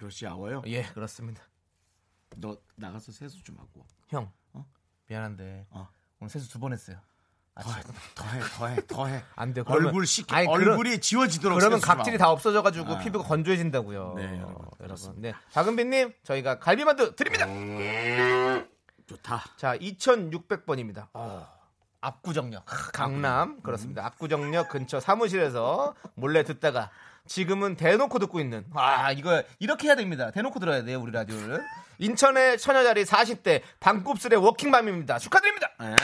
[0.00, 0.62] 러시아워요.
[0.66, 1.42] 예, 그렇습니다.
[2.36, 3.84] 너 나가서 세수 좀 하고.
[4.08, 4.32] 형
[5.08, 5.88] 미안한데 어.
[6.20, 6.96] 오늘 세수 두 번 했어요.
[7.62, 7.82] 더해,
[8.14, 9.24] 더해, 더해, 더해.
[9.36, 9.64] 안 돼요.
[9.68, 11.58] 얼굴 씻기, 아니, 얼굴이 그러- 지워지도록.
[11.58, 12.18] 그러면 각질이.
[12.18, 12.98] 다 없어져가지고 아.
[12.98, 14.14] 피부가 건조해진다고요.
[14.16, 15.14] 네, 어, 여러분, 여러분.
[15.22, 17.46] 네, 박은빈님 저희가 갈비만두 드립니다.
[19.06, 19.42] 좋다.
[19.56, 21.08] 자, 2,600번입니다.
[22.02, 24.06] 압구정역 아, 강남 그렇습니다.
[24.06, 26.90] 압구정역 근처 사무실에서 몰래 듣다가
[27.26, 30.30] 지금은 대놓고 듣고 있는 아 이거 이렇게 해야 됩니다.
[30.30, 31.62] 대놓고 들어야 돼요 우리 라디오를.
[31.98, 35.18] 인천의 처녀자리 40대 방곱슬의 워킹맘입니다.
[35.18, 35.68] 축하드립니다.
[35.82, 35.96] 예,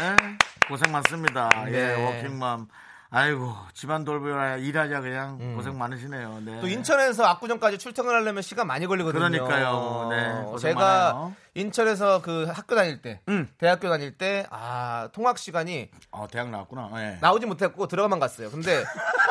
[0.69, 1.49] 고생 많습니다.
[1.65, 1.73] 네.
[1.73, 2.69] 예, 워킹맘.
[3.09, 6.41] 아이고, 집안 돌보라 일하자 그냥 고생 많으시네요.
[6.45, 6.53] 네.
[6.53, 6.61] 음.
[6.61, 9.21] 또 인천에서 압구정까지 출퇴근 하려면 시간 많이 걸리거든요.
[9.31, 10.09] 그러니까요.
[10.11, 10.81] 네, 제가
[11.15, 11.37] 많아요.
[11.57, 13.49] 인천에서 그 학교 다닐 때, 음.
[13.57, 16.91] 대학교 다닐 때, 아, 통학 시간이 어, 대학 나왔구나.
[16.97, 17.19] 예.
[17.21, 18.51] 나오지 못했고 들어가만 갔어요.
[18.51, 18.85] 근데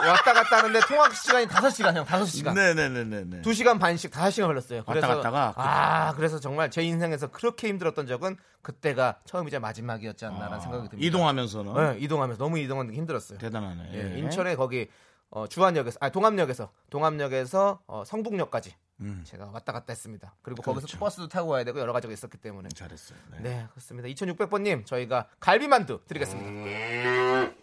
[0.07, 2.55] 왔다 갔다 하는데 통학 시간이 5 시간, 형, 5 시간.
[2.55, 3.41] 네네네네.
[3.45, 4.83] 2 시간 반씩 5 시간 걸렸어요.
[4.87, 10.89] 왔다 갔다가 아, 그래서 정말 제 인생에서 그렇게 힘들었던 적은 그때가 처음이자 마지막이었지 않나라는 생각이
[10.89, 11.07] 듭니다.
[11.07, 13.37] 이동하면서는 네, 이동하면서 너무 이동하는 게 힘들었어요.
[13.37, 13.91] 대단하네.
[13.93, 14.19] 예, 예.
[14.19, 14.87] 인천에 거기
[15.29, 19.23] 어, 주안역에서 아 동암역에서 동암역에서 어, 성북역까지 음.
[19.25, 20.35] 제가 왔다 갔다 했습니다.
[20.41, 20.99] 그리고 거기서 그렇죠.
[20.99, 23.17] 버스도 타고 가야 되고 여러 가지가 있었기 때문에 잘했어요.
[23.31, 23.37] 네.
[23.41, 24.07] 네 그렇습니다.
[24.09, 27.53] 2,600번님 저희가 갈비만두 드리겠습니다.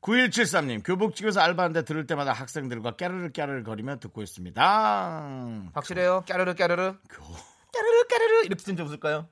[0.00, 5.70] 9173님, 교복집에서 알바하는데 들을 때마다 학생들과 깨르르 깨르르 거리며 듣고 있습니다.
[5.74, 6.24] 확실해요?
[6.26, 7.22] 까르르 까르르 교...
[7.72, 9.28] 까르르 까르르 이렇게 진짜 웃을까요?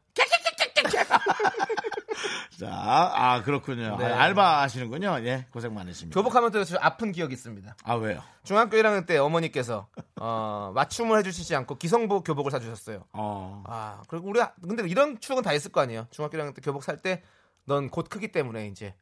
[2.59, 2.69] 자,
[3.15, 3.97] 아, 그렇군요.
[3.97, 4.07] 네.
[4.07, 5.19] 아, 알바 하시는군요.
[5.25, 6.19] 예, 고생 많으십니다.
[6.19, 7.77] 교복하면 또좀 아픈 기억이 있습니다.
[7.85, 8.23] 아, 왜요?
[8.43, 13.05] 중학교 1학년 때 어머니께서 어, 맞춤을 해주시지 않고 기성복 교복을 사주셨어요.
[13.13, 16.07] 어, 아 그리고 우리 근데 이런 추억은 다 있을 거 아니에요.
[16.11, 17.23] 중학교 1학년 때 교복 살 때
[17.69, 18.95] 넌 곧 크기 때문에 이제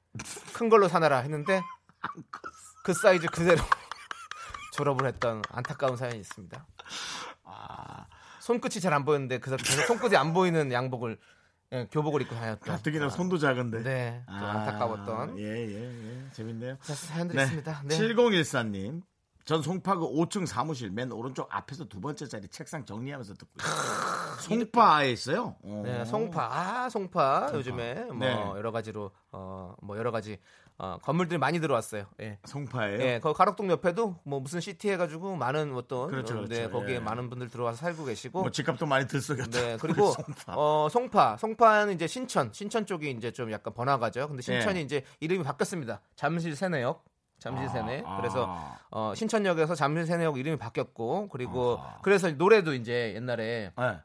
[0.52, 1.62] 큰 걸로 사놔라 했는데
[2.82, 3.62] 그 사이즈 그대로
[4.74, 6.66] 졸업을 했던 안타까운 사연이 있습니다.
[7.44, 8.06] 아.
[8.40, 11.18] 손끝이 잘 안 보였는데 그 계속 손끝이 안 보이는 양복을
[11.72, 13.82] 예, 교복을 입고 다녔던 가뜩이나 손도 작은데.
[13.82, 16.30] 네, 좀 아, 안타까웠던 예, 예, 예.
[16.32, 16.78] 재밌네요.
[16.82, 17.42] 자, 사연들이 네.
[17.44, 17.82] 있습니다.
[17.86, 17.98] 네.
[17.98, 19.02] 7014님.
[19.44, 24.36] 전 송파구 5층 사무실 맨 오른쪽 앞에서 두 번째 자리 책상 정리하면서 듣고 있어요.
[24.40, 25.56] 송파에 있어요.
[25.62, 25.82] 어.
[25.84, 26.42] 네, 송파.
[26.42, 27.52] 아, 송파.
[27.54, 28.32] 요즘에 뭐 네.
[28.34, 30.38] 여러 가지로 어, 뭐 여러 가지
[30.78, 32.04] 어, 건물들이 많이 들어왔어요.
[32.20, 32.38] 예.
[32.44, 33.00] 송파예요.
[33.00, 36.70] 예, 거 가락동 옆에도 뭐 무슨 시티 해가지고 많은 어떤 그렇죠, 어, 네, 그렇죠.
[36.70, 37.00] 거기에 예.
[37.00, 39.50] 많은 분들 들어와서 살고 계시고 뭐 집값도 많이 들썩였다.
[39.50, 40.54] 네 그리고 송파.
[40.54, 44.28] 어 송파 송파는 이제 신천 신천 쪽이 이제 좀 약간 번화가죠.
[44.28, 44.82] 근데 신천이 예.
[44.82, 46.00] 이제 이름이 바뀌었습니다.
[46.14, 47.04] 잠실 세내역
[47.38, 48.02] 잠실 세내.
[48.04, 48.18] 아.
[48.18, 48.48] 그래서
[48.90, 51.98] 어 신천역에서 잠실 세내역 이름이 바뀌었고 그리고 아하.
[52.02, 54.00] 그래서 노래도 이제 옛날에 네.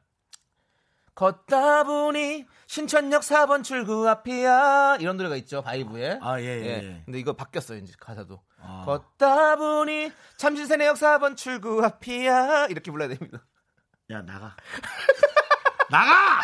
[1.15, 4.97] 걷다 보니 신천역 4번 출구 앞이야.
[5.00, 6.19] 이런 노래가 있죠 바이브에.
[6.21, 7.02] 아, 예, 예, 예.
[7.06, 8.41] 근데 이거 바뀌었어요 이제 가사도.
[8.62, 8.84] 아.
[8.86, 12.67] 걷다 보니 잠실세내역 4번 출구 앞이야.
[12.67, 13.45] 이렇게 불러야 됩니다.
[14.12, 14.56] 야 나가.
[15.89, 16.41] 나가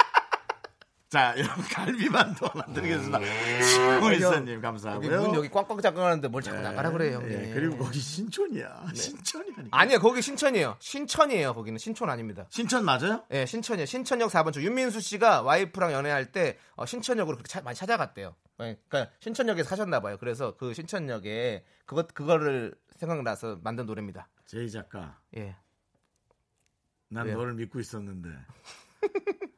[1.10, 3.20] 자 여러분 갈비만두 하나 드리겠습니다.
[3.63, 5.22] 시공일사님 여기 감사하고요.
[5.22, 7.32] 문 여기 꽉꽉 잠가놨는데 뭘 자꾸 나가라 그래요 형님.
[7.32, 8.88] 예, 그리고 거기 신촌이야.
[8.93, 9.70] 신촌이 아니고.
[9.78, 10.76] 아니요 거기 신천이에요.
[10.80, 11.78] 신천이에요 거기는.
[11.78, 12.46] 신촌 아닙니다.
[12.50, 13.24] 신촌 맞아요?
[13.32, 13.86] 예 신천이에요.
[13.86, 18.36] 신천역 4번 출 윤민수 씨가 와이프랑 연애할 때 어, 신천역으로 그렇게 차- 많이 찾아갔대요.
[18.60, 20.17] 예, 그러니까 신천역에서 사셨나 봐요.
[20.20, 24.28] 그래서 그 신천역에 그것 그거를 생각나서 만든 노래입니다.
[24.46, 25.17] 제이 작가.
[25.38, 25.56] 예.
[27.08, 27.38] 난 왜요?
[27.38, 28.28] 너를 믿고 있었는데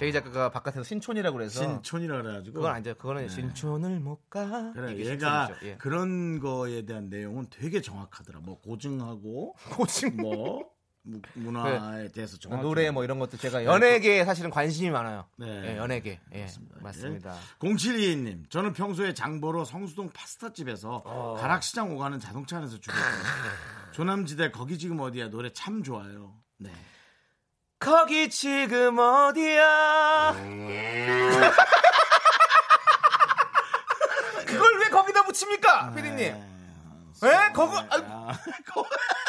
[0.00, 2.94] 제이 작가가 바깥에서 신촌이라고 그래서 신촌이라 그래가지고 그건 아니죠.
[2.94, 4.72] 그거는 신촌을 못 가.
[4.72, 5.50] 그래 얘가.
[5.62, 5.76] 예.
[5.76, 10.70] 그런 거에 대한 내용은 되게 정확하더라 뭐 고증하고 고증 뭐
[11.02, 15.26] 무- 문화에 대해서 정확히 노래 뭐 이런 것도 제가 연예계에 사실은 관심이 많아요.
[15.36, 15.72] 네.
[15.72, 16.18] 예, 연예계.
[16.32, 16.46] 예,
[16.80, 17.36] 맞습니다.
[17.58, 21.36] 0722님, 저는 평소에 장보러 성수동 파스타집에서 어.
[21.38, 23.02] 가락시장 오가는 자동차 안에서 주거든요.
[23.92, 26.36] 조남지대 거기 지금 어디야 노래 참 좋아요.
[26.56, 26.70] 네.
[27.80, 30.34] 거기 지금 어디야?
[34.46, 36.34] 그걸 왜 거기다 붙입니까, 피디님?
[37.24, 37.52] 에?
[37.54, 38.32] 거기 아,
[38.66, 38.84] 거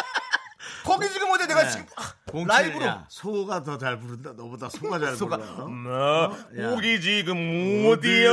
[0.99, 1.47] 기 지금 어디야?
[1.47, 2.13] 내가 지금 아,
[2.47, 2.85] 라이브로.
[2.85, 4.33] 야, 소가 더 잘 부른다.
[4.35, 5.67] 너보다 소가 잘 소가 불러.
[5.67, 6.69] 뭐, 야.
[6.69, 8.31] 거기 지금 어디야?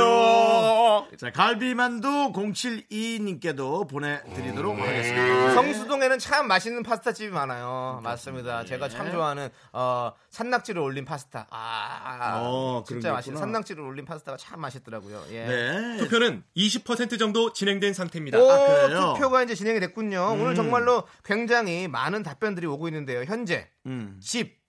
[1.17, 5.53] 자, 갈비만두 072님께도 보내드리도록 하겠습니다.
[5.53, 7.99] 성수동에는 참 맛있는 파스타 집이 많아요.
[8.03, 8.65] 맞습니다.
[8.65, 11.47] 제가 참 좋아하는 어, 산낙지를 올린 파스타.
[11.49, 13.39] 아, 어, 진짜 게 맛있는.
[13.39, 15.23] 산낙지를 올린 파스타가 참 맛있더라고요.
[15.31, 15.45] 예.
[15.45, 15.97] 네.
[15.97, 18.39] 투표는 20% 정도 진행된 상태입니다.
[18.39, 19.13] 오, 아?
[19.13, 20.33] 투표가 이제 진행이 됐군요.
[20.39, 23.23] 오늘 정말로 굉장히 많은 답변 들이 오고 있는데요.
[23.23, 24.59] 현재 음, 집,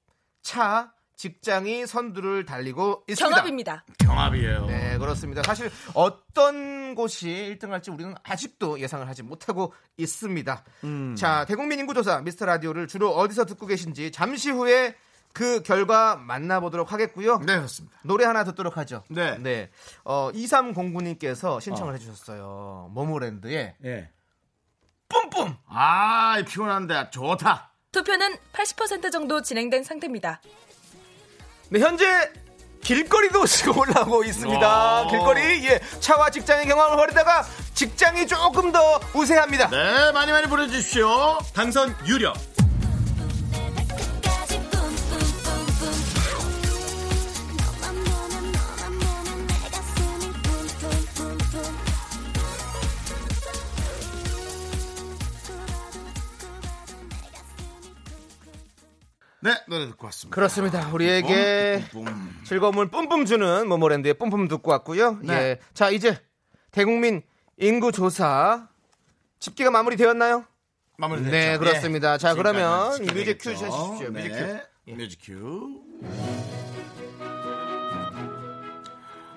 [0.42, 3.36] 차, 직장이 선두를 달리고 있습니다.
[3.36, 3.84] 경합입니다.
[3.98, 4.66] 경합이에요.
[4.66, 5.42] 네, 그렇습니다.
[5.44, 10.64] 사실 어떤 곳이 1등 할지 우리는 아직도 예상을 하지 못하고 있습니다.
[10.84, 11.14] 음.
[11.16, 14.96] 자, 대국민 인구조사 미스터 라디오를 주로 어디서 듣고 계신지 잠시 후에
[15.32, 17.38] 그 결과 만나보도록 하겠고요.
[17.40, 17.98] 네, 그렇습니다.
[18.02, 19.04] 노래 하나 듣도록 하죠.
[19.08, 19.36] 네.
[19.38, 19.70] 네.
[20.04, 21.96] 어, 2309님께서 신청을 어.
[21.96, 22.90] 해주셨어요.
[22.92, 24.10] 모모랜드의 예.
[25.08, 25.56] 뿜뿜!
[25.66, 27.69] 아, 피곤한데 좋다.
[27.92, 30.40] 투표는 80% 정도 진행된 상태입니다.
[31.70, 32.30] 네, 현재
[32.82, 35.02] 길거리도 지금 올라오고 있습니다.
[35.02, 35.08] 어.
[35.08, 35.80] 길거리, 예.
[36.00, 39.68] 차와 직장의 경험을 벌이다가 직장이 조금 더 우세합니다.
[39.70, 41.38] 네, 많이 많이 보내주십시오.
[41.54, 42.34] 당선 유력
[59.42, 60.34] 네, 노래 듣고 왔습니다.
[60.34, 60.88] 그렇습니다.
[60.92, 62.30] 우리에게 뿜, 뿜.
[62.44, 65.18] 즐거움을 뿜뿜 주는 모모랜드의 뿜뿜 듣고 왔고요.
[65.22, 65.32] 네.
[65.34, 65.58] 예.
[65.72, 66.18] 자, 이제
[66.70, 67.22] 대국민
[67.56, 68.68] 인구 조사
[69.38, 70.44] 집계가 마무리되었나요?
[70.98, 71.30] 마무리됐죠.
[71.30, 72.18] 네, 그렇습니다.
[72.18, 73.50] 자, 그러면 music cue.
[73.54, 74.10] 주십시오.
[74.10, 74.88] music 네, 큐.
[74.88, 74.94] 예.
[74.94, 75.80] music cue.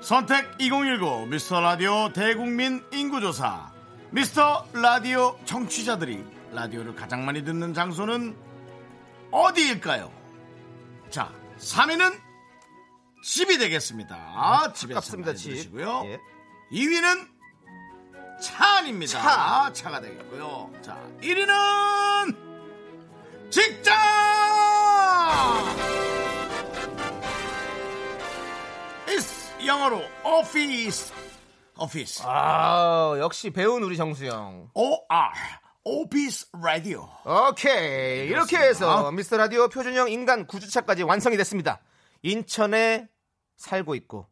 [0.02, 3.72] 선택 2019 미스터 라디오 대국민 인구조사
[4.12, 8.36] 미스터 라디오 청취자들이 라디오를 가장 많이 듣는 장소는
[9.34, 10.12] 어디일까요?
[11.10, 12.22] 자, 3위는
[13.24, 14.74] 집이 되겠습니다.
[14.74, 15.50] 집에서 가깝습니다, 많이 집.
[15.50, 16.04] 들으시고요.
[16.06, 16.20] 예.
[16.72, 17.28] 2위는
[18.42, 19.72] 차 아닙니다.
[19.74, 19.90] 차.
[19.90, 20.72] 가 되겠고요.
[20.82, 22.38] 자, 1위는
[23.50, 23.96] 직장!
[29.10, 31.12] is 영어로 office.
[31.80, 32.24] office.
[32.28, 34.70] 아, 역시 배운 우리 정수영.
[34.76, 35.32] O-R.
[35.86, 37.10] Office radio.
[37.26, 38.28] 오케이.
[38.28, 41.80] 이렇게 해서 미스터 라디오 표준형 인간 구주차까지 완성이 됐습니다.
[42.22, 43.10] 인천에
[43.58, 44.28] 살고 있고,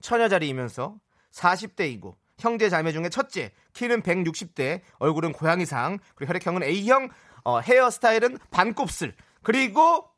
[0.00, 0.96] 처녀자리이면서
[1.32, 7.10] 40대이고, 형제 자매 중에 첫째, 키는 160대, 얼굴은 고양이상, 그리고 혈액형은 A형,
[7.44, 10.08] 어, 헤어스타일은 반곱슬, 그리고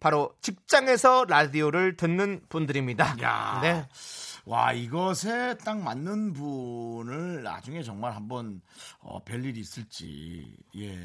[0.00, 3.16] 바로 직장에서 라디오를 듣는 분들입니다.
[3.22, 3.60] 야.
[3.62, 3.88] 네.
[4.46, 8.60] 와, 이것에 딱 맞는 분을 나중에 정말 한번
[9.00, 10.56] 어, 뵐 일이 있을지.
[10.76, 10.96] 예.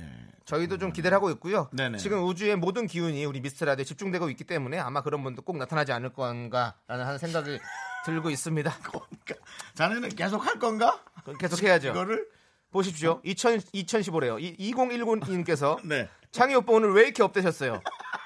[0.46, 1.68] 저희도 좀 기대를 하고 있고요.
[1.74, 1.98] 네네.
[1.98, 5.92] 지금 우주의 모든 기운이 우리 미스터 라디오에 집중되고 있기 때문에 아마 그런 분도 꼭 나타나지
[5.92, 7.60] 않을 건가라는 하는 생각이
[8.06, 8.72] 들고 있습니다.
[8.84, 9.36] 그러니까
[9.74, 11.04] 자네는 계속 할 건가?
[11.40, 11.90] 계속 해야죠.
[11.90, 12.28] 이거를
[12.70, 13.22] 보십시오.
[13.24, 14.40] 2000, 2015래요.
[14.60, 16.08] 2019님께서 네.
[16.30, 17.82] 창희 오빠 오늘 왜 이렇게 업되셨어요?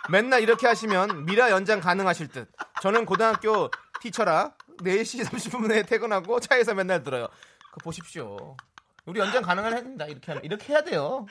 [0.10, 2.51] 맨날 이렇게 하시면 미라 연장 가능하실 듯.
[2.82, 7.27] 저는 고등학교 teacher라 4시 30분에 퇴근하고 차에서 맨날 들어요.
[7.69, 8.55] 그거 보십시오.
[9.05, 10.05] 우리 연장 가능합니다.
[10.07, 11.27] 이렇게 하면 이렇게 해야 돼요.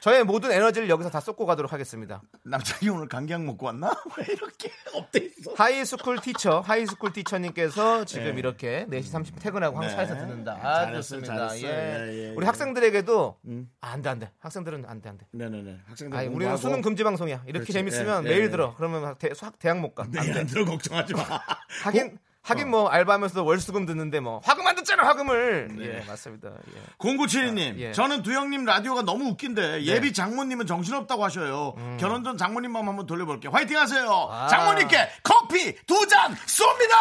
[0.00, 2.22] 저의 모든 에너지를 여기서 다 쏟고 가도록 하겠습니다.
[2.44, 3.90] 남창희 오늘 감기약 먹고 왔나?
[4.18, 5.52] 왜 이렇게 up돼 있어?
[5.56, 8.38] high school teacher, high school teacher님께서 지금 네.
[8.38, 10.06] 이렇게 4시 30분 퇴근하고 항상 네.
[10.06, 10.52] 차에서 듣는다.
[10.62, 11.48] 아, 잘했어요, 좋습니다.
[11.48, 11.68] 잘했어요.
[11.68, 11.72] 예.
[12.12, 12.46] 예, 예, 우리 예.
[12.46, 13.68] 학생들에게도 음.
[13.80, 14.30] 아, 안 돼, 안 돼.
[14.38, 15.26] 학생들은 안 돼, 안 돼.
[15.32, 15.80] 네 네 네.
[15.88, 17.38] 학생들 아니, 우리는 수능 금지 방송이야.
[17.46, 17.72] 이렇게 그렇지.
[17.72, 18.76] 재밌으면 예, 매일 예, 들어.
[18.76, 20.04] 그러면 대, 수학 대학 못 가.
[20.04, 20.38] 안 네, 돼.
[20.40, 21.40] 안 들어 걱정하지 마.
[21.82, 25.68] 하긴 하긴 뭐 알바하면서도 월수금 듣는데 뭐 화금 안 듣잖아 화금을.
[25.76, 25.84] 네.
[26.00, 26.48] 예, 맞습니다.
[26.74, 26.80] 예.
[26.98, 27.92] 0972님, 예.
[27.92, 31.74] 저는 두영님 라디오가 너무 웃긴데 예비 장모님은 정신없다고 하셔요.
[31.76, 31.96] 음.
[32.00, 33.52] 결혼 전 장모님 마음 한번 돌려볼게요.
[33.52, 34.28] 화이팅 하세요.
[34.30, 34.48] 아.
[34.48, 36.96] 장모님께 커피 두 잔 쏩니다!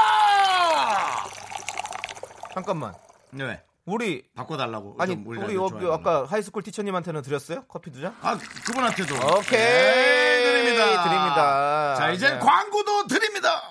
[2.54, 2.94] 잠깐만.
[3.32, 3.62] 네.
[3.86, 4.96] 우리 바꿔달라고.
[5.00, 5.94] 아니 좀 우리 어.
[5.94, 7.64] 아까 high school teacher님한테는 드렸어요?
[7.68, 8.16] 커피 두 잔?
[8.22, 9.16] 아, 그분한테도.
[9.38, 9.60] 오케이.
[9.60, 11.04] 네, 드립니다.
[11.04, 11.96] 드립니다.
[11.96, 12.38] 자, 이제 네.
[12.40, 13.71] 광고도 드립니다.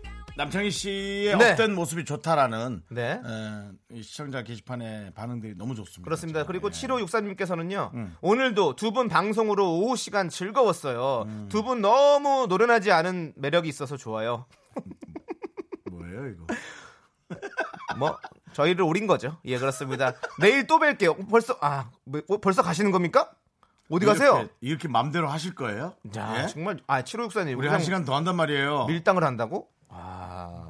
[0.37, 1.51] 남창희 씨의 네.
[1.51, 3.11] up된 모습이 좋다라는 네.
[3.23, 6.03] 에, 이 시청자 게시판의 반응들이 너무 좋습니다.
[6.05, 6.45] 그렇습니다.
[6.45, 6.87] 그리고 네.
[6.87, 8.15] 7563님께서는요, 음.
[8.21, 11.23] 오늘도 두 분 방송으로 오후 시간 즐거웠어요.
[11.27, 11.47] 음.
[11.49, 14.45] 두분 너무 노련하지 않은 매력이 있어서 좋아요.
[15.91, 16.45] 뭐예요 이거?
[17.97, 18.17] 뭐,
[18.53, 19.37] 저희를 오린 거죠.
[19.45, 20.13] 예, 그렇습니다.
[20.39, 21.29] 내일 또 뵐게요.
[21.29, 23.31] 벌써, 아, 뭐, 어, 벌써 가시는 겁니까?
[23.89, 24.37] 어디 가세요?
[24.37, 25.93] 이렇게, 이렇게 맘대로 하실 거예요?
[26.11, 26.47] 자, 예?
[26.47, 27.57] 정말, 아, 7564님.
[27.57, 28.85] 우리 한 시간 더 한단 말이에요.
[28.87, 29.69] 밀당을 한다고?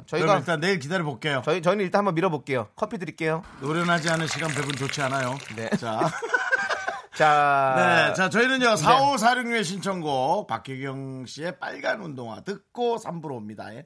[0.07, 1.41] 저희가, 일단 내일 기다려 볼게요.
[1.45, 2.69] 저희, 저희는 일단 한번 밀어볼게요.
[2.75, 3.43] 커피 드릴게요.
[3.61, 5.37] 노련하지 않은 시간 배분 좋지 않아요.
[5.55, 5.69] 네.
[5.77, 6.09] 자,
[7.15, 7.73] 자,
[8.07, 13.73] 네, 자, 저희는요, 4546의 신청곡, 박혜경 씨의 빨간 운동화 듣고 3부로 옵니다.
[13.75, 13.85] 예.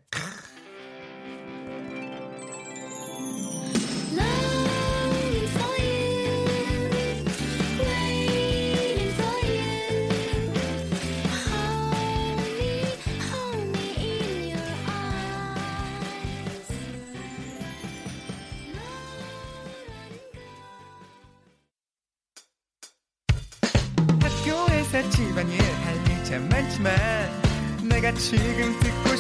[28.18, 29.15] 지금 듣고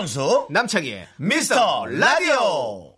[0.00, 2.94] 윤정수, 남창희의 미스터 라디오!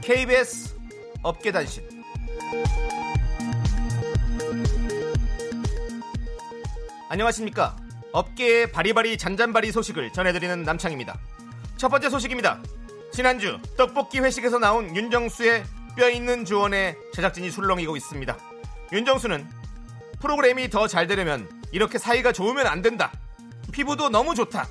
[0.00, 0.76] KBS
[1.24, 1.82] 업계 단신.
[7.08, 7.76] 안녕하십니까.
[8.12, 11.18] 업계의 바리바리 잔잔바리 소식을 전해드리는 남창입니다.
[11.76, 12.62] 첫 번째 소식입니다.
[13.12, 15.64] 지난주 떡볶이 회식에서 나온 윤정수의
[15.96, 18.36] 뼈 있는 조언에 제작진이 술렁이고 있습니다.
[18.92, 19.46] 윤정수는
[20.20, 23.12] 프로그램이 더 잘 되려면 이렇게 사이가 좋으면 안 된다.
[23.72, 24.66] 피부도 너무 좋다.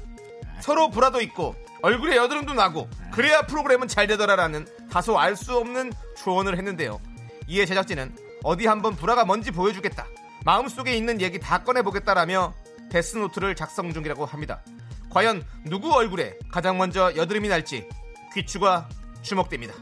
[0.61, 6.57] 서로 불화도 있고 얼굴에 여드름도 나고 그래야 프로그램은 잘 되더라라는 다소 알 수 없는 조언을
[6.57, 6.99] 했는데요.
[7.47, 10.05] 이에 제작진은 어디 한번 불화가 뭔지 보여주겠다.
[10.45, 12.53] 마음속에 있는 얘기 다 꺼내보겠다라며
[12.89, 14.61] 데스노트를 작성 중이라고 합니다.
[15.09, 17.87] 과연 누구 얼굴에 가장 먼저 여드름이 날지
[18.33, 18.87] 귀추가
[19.21, 19.73] 주목됩니다.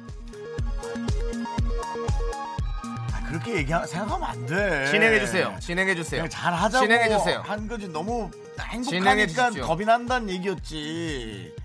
[3.31, 4.87] 그렇게 얘기, 생각하면 안 돼.
[4.91, 5.55] 진행해 주세요.
[5.59, 6.21] 진행해 주세요.
[6.21, 7.41] 그냥 잘 하자고 진행해 주세요.
[7.45, 7.87] 한 거지.
[7.87, 9.51] 너무 행복하니까.
[9.65, 11.55] 겁이 난다는 얘기였지.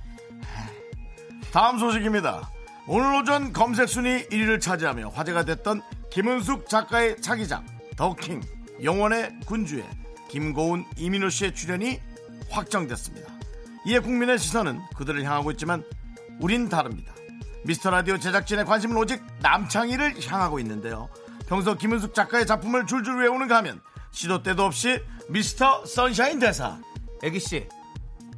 [1.53, 2.51] 다음 소식입니다.
[2.87, 7.65] 오늘 오전 검색 순위 1위를 차지하며 화제가 됐던 김은숙 작가의 차기작
[7.97, 8.43] 더킹
[8.83, 9.85] 영원의 군주에
[10.29, 12.01] 김고은 이민호 씨의 출연이
[12.51, 13.33] 확정됐습니다.
[13.87, 15.83] 이에 국민의 시선은 그들을 향하고 있지만
[16.41, 17.13] 우린 다릅니다.
[17.65, 21.09] 미스터 라디오 제작진의 관심은 오직 남창희를 향하고 있는데요.
[21.47, 23.81] 평소 김은숙 작가의 작품을 줄줄 외우는가 하면
[24.11, 26.79] 시도 때도 없이 미스터 선샤인 대사
[27.23, 27.69] 애기씨,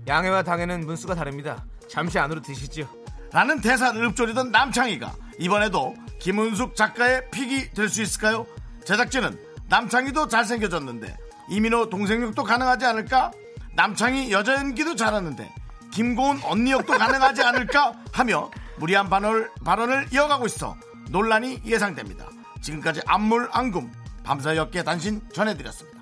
[0.07, 1.65] 양해와 당해는 문수가 다릅니다.
[1.89, 2.89] 잠시 안으로 드시죠.
[3.33, 8.47] 라는 대사를 읊조리던 남창희가 이번에도 김은숙 작가의 pick이 될 수 있을까요?
[8.85, 11.17] 제작진은 남창희도 잘생겨졌는데
[11.51, 13.33] 이민호 동생 역도 가능하지 않을까?
[13.75, 15.51] 남창희 여자 연기도 잘하는데
[15.93, 17.93] 김고은 언니 역도 가능하지 않을까?
[18.13, 20.77] 하며 무리한 발언을, 발언을 이어가고 있어
[21.11, 22.27] 논란이 예상됩니다.
[22.61, 23.93] 지금까지 안물 안금
[24.25, 25.99] 밤사이 업계 단신 전해드렸습니다.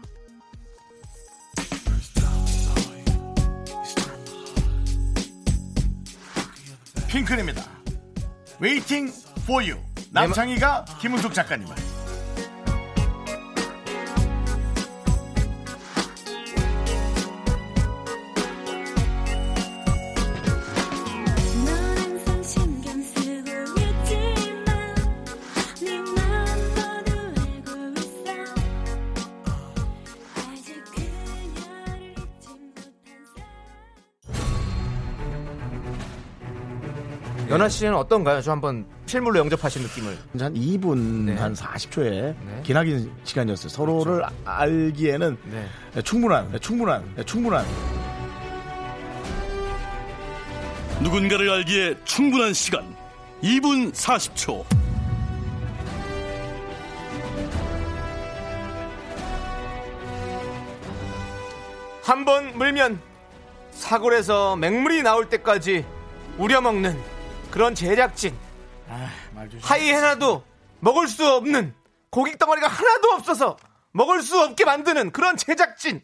[7.09, 7.63] 핑클입니다.
[8.61, 9.83] Waiting for you.
[10.11, 11.96] 남창희가 김은숙 작가님을.
[37.47, 38.41] 사람 연하 씨는 어떤가요?
[38.43, 40.19] 저 한번 실물로 영접하신 느낌을.
[40.41, 41.35] 한 2분 네.
[41.37, 42.61] 한 40초에 네.
[42.65, 43.69] 기나긴 시간이었어요.
[43.69, 46.03] 서로를 아- 알기에는 네.
[46.03, 47.65] 충분한, 충분한, 충분한.
[51.03, 52.97] 누군가를 알기에 충분한 시간
[53.43, 54.65] 2분 40초
[62.03, 63.01] 한 번 물면
[63.73, 65.85] 사골에서 맹물이 나올 때까지
[66.39, 66.97] 우려먹는
[67.57, 68.37] 그런 제작진.
[69.35, 69.67] 말 조심.
[69.67, 70.45] 하이에나도
[70.81, 71.75] 먹을 수 없는
[72.11, 73.57] 고기 덩어리가 하나도 없어서
[73.93, 76.03] 먹을 수 없게 만드는 그런 제작진.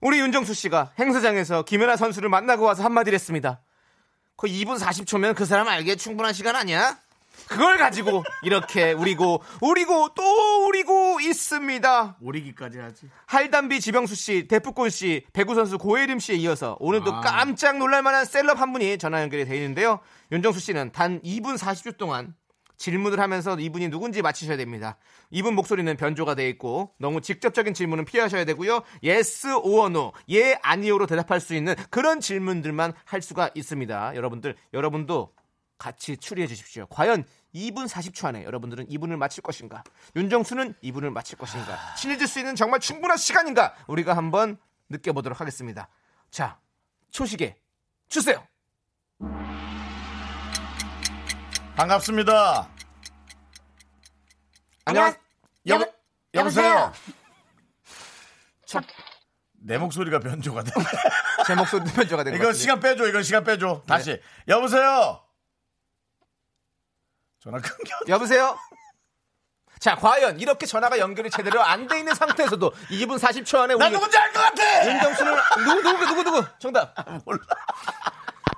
[0.00, 3.60] 우리 윤정수 씨가 행사장에서 김연아 선수를 만나고 와서 한마디를 했습니다.
[4.36, 6.98] 그 2분 40초면 그 사람 알기에 충분한 시간 아니야?
[7.48, 12.16] 그걸 가지고 이렇게 우리고 우리고 또 우리고 있습니다.
[12.20, 13.08] 오리기까지 하지.
[13.26, 18.72] 할담비 지병수 씨, 대프콘 씨, 배구 선수 고혜림 씨에 이어서 오늘도 깜짝 놀랄만한 셀럽 한
[18.72, 20.00] 분이 전화 연결이 돼 있는데요.
[20.32, 22.34] 윤정수 씨는 단 2분 40초 동안
[22.78, 24.96] 질문을 하면서 이분이 누군지 맞히셔야 됩니다.
[25.30, 28.82] 이분 목소리는 변조가 돼 있고 너무 직접적인 질문은 피하셔야 되고요.
[29.04, 34.14] yes or no, 예 아니요로 대답할 수 있는 그런 질문들만 할 수가 있습니다.
[34.14, 35.32] 여러분들 여러분도
[35.78, 36.86] 같이 추리해 주십시오.
[36.86, 37.24] 과연
[37.54, 39.84] 2분 40초 안에 여러분들은 이분을 맞힐 것인가?
[40.16, 41.94] 윤정수는 이분을 맞힐 것인가?
[41.94, 43.74] 친해질 수 있는 정말 충분한 시간인가?
[43.86, 44.58] 우리가 한번
[44.88, 45.88] 느껴보도록 하겠습니다.
[46.30, 46.58] 자,
[47.10, 47.56] 초시계
[48.08, 48.46] 주세요.
[51.76, 52.68] 반갑습니다.
[54.84, 55.14] 안녕.
[55.66, 55.84] 여보,
[56.34, 56.92] 여보세요.
[58.66, 58.82] 참.
[59.60, 60.72] 내 목소리가 변조가 돼.
[61.46, 62.58] 제 목소리도 변조가 된것 이거 같은데.
[62.58, 63.08] 시간 빼줘.
[63.08, 63.82] 이거 시간 빼줘.
[63.86, 64.20] 다시.
[64.48, 65.27] 여보세요.
[67.48, 67.94] 전화 끊겨.
[68.08, 68.56] 여보세요?
[69.80, 73.94] 자, 과연 이렇게 전화가 연결이 제대로 안 돼 있는 상태에서도 2분 40초 안에 나 우리
[73.94, 74.86] 누군지 알 것 같아.
[74.90, 75.34] 윤정수는
[75.64, 76.94] 누구 누구 누구 누구 정답.
[77.24, 77.38] 몰라.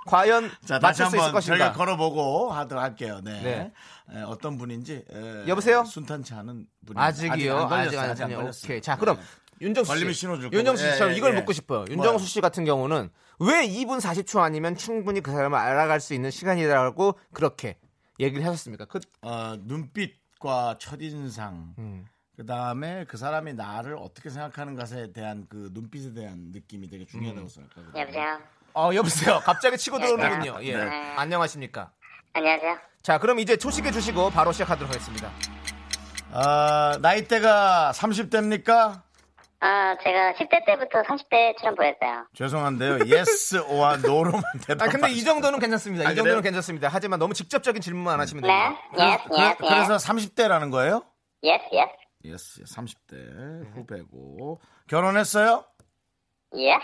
[0.06, 1.58] 과연 자, 다시 맞출 수 있을 한번 것인가?
[1.58, 3.20] 저희가 걸어보고 하도록 할게요.
[3.22, 3.40] 네.
[3.42, 3.72] 네.
[4.18, 5.84] 에, 어떤 분인지 에, 여보세요?
[5.84, 7.58] 순탄치 않은 분이 아직이요.
[7.58, 7.86] 안 걸렸어요.
[7.88, 8.64] 아직 안 아직 안 걸렸어요.
[8.64, 8.80] 오케이.
[8.82, 9.22] 자, 그럼 네.
[9.60, 9.92] 윤정수 씨.
[9.94, 10.92] 걸리면 신호 줄 윤정수 거고.
[10.94, 11.36] 씨, 저는 예, 이걸 예.
[11.38, 11.80] 묻고 싶어요.
[11.80, 11.92] 뭐요?
[11.92, 13.10] 윤정수 씨 같은 경우는
[13.40, 17.76] 왜 2분 40초 아니면 충분히 그 사람을 알아갈 수 있는 시간이라고 그렇게
[18.20, 18.84] 얘기를 하셨습니까?
[18.84, 22.06] 그 어, 눈빛과 첫인상, 음.
[22.36, 27.46] 그 다음에 그 사람이 나를 어떻게 생각하는 것에 대한 그 눈빛에 대한 느낌이 되게 중요하다고
[27.46, 27.48] 음.
[27.48, 28.00] 생각하거든요.
[28.00, 28.38] 여보세요?
[28.74, 29.40] 어, 여보세요.
[29.44, 30.58] 갑자기 치고 들어오는군요.
[30.62, 30.76] 예.
[30.76, 31.14] 네.
[31.16, 31.90] 안녕하십니까?
[32.32, 32.78] 안녕하세요.
[33.02, 35.30] 자, 그럼 이제 초식해 주시고 바로 시작하도록 하겠습니다.
[36.32, 39.02] 아, 나이대가 30대입니까?
[39.62, 42.26] 아, 제가 10대 때부터 30대 출연보였어요.
[42.34, 42.92] 죄송한데요.
[43.12, 44.88] yes or no로만 대답.
[44.88, 46.08] 아, 근데 이 정도는 괜찮습니다.
[46.08, 46.42] 아, 이 정도는 그래요?
[46.42, 46.88] 괜찮습니다.
[46.90, 48.82] 하지만 너무 직접적인 질문만 안 하시면 네, 됩니다.
[48.98, 49.86] yes, yes, 그래, yes.
[50.06, 51.04] 서 30대라는 거예요?
[51.44, 51.92] yes, yes,
[52.24, 55.64] yes, 30대 후배고 결혼했어요?
[56.54, 56.82] yes.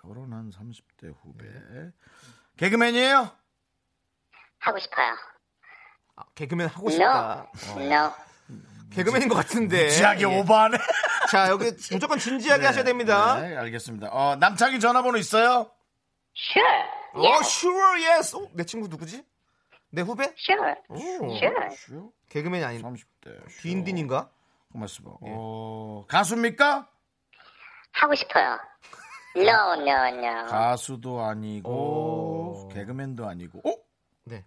[0.00, 1.46] 결혼한 30대 후배.
[2.58, 3.28] 개그맨이에요?
[4.60, 5.14] 하고 싶어요.
[6.16, 7.50] 아, 개그맨 하고 No, 싶다.
[7.76, 8.12] no.
[8.94, 9.88] 개그맨인 것 같은데.
[9.90, 10.24] 지하게 예.
[10.24, 10.78] 오버하네.
[11.30, 13.40] 자, 여기 무조건 진지하게 하셔야 됩니다.
[13.40, 14.08] 네, 알겠습니다.
[14.12, 15.70] 어, 남창희 전화번호 있어요?
[16.36, 16.84] Sure,
[17.14, 18.36] 어, sure, yes.
[18.36, 19.24] 어, 내 친구 누구지?
[19.90, 20.32] 내 후배?
[20.36, 22.08] sure, 오, sure.
[22.28, 23.62] 개그맨이 아닌 30대.
[23.62, 24.28] 딘딘인가?
[24.72, 25.16] 고맙습니다.
[25.26, 25.30] 예.
[25.36, 26.88] 어, 가수입니까?
[27.92, 28.58] 하고 싶어요.
[29.36, 30.46] No, no, no.
[30.46, 32.68] 가수도 아니고 오.
[32.68, 33.60] 개그맨도 아니고.
[33.68, 33.74] 어?
[34.24, 34.44] 네.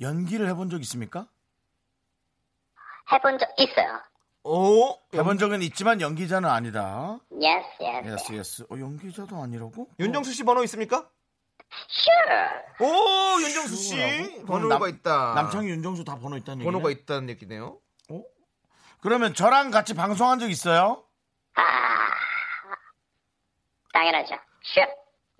[0.00, 1.26] 연기를 해본 적 있습니까?
[3.12, 4.00] 해본 적 있어요.
[4.44, 7.18] 오, 해본 적은 있지만 연기자는 아니다.
[7.30, 8.62] Yes, yes, yes yes.
[8.70, 9.88] 어, 연기자도 아니라고?
[9.98, 11.08] 윤정수 씨 번호 있습니까?
[11.90, 12.92] sure.
[12.92, 15.34] 오, 윤정수 씨 그럼 번호가 남- 있다.
[15.34, 16.64] 남창희 윤정수 다 번호 있다는 얘기네.
[16.64, 17.78] 번호가 있다는 얘기네요.
[19.00, 21.04] 그러면 저랑 같이 방송한 적 있어요?
[21.54, 21.62] 아,
[23.92, 24.34] 당연하죠.
[24.64, 24.90] Sure,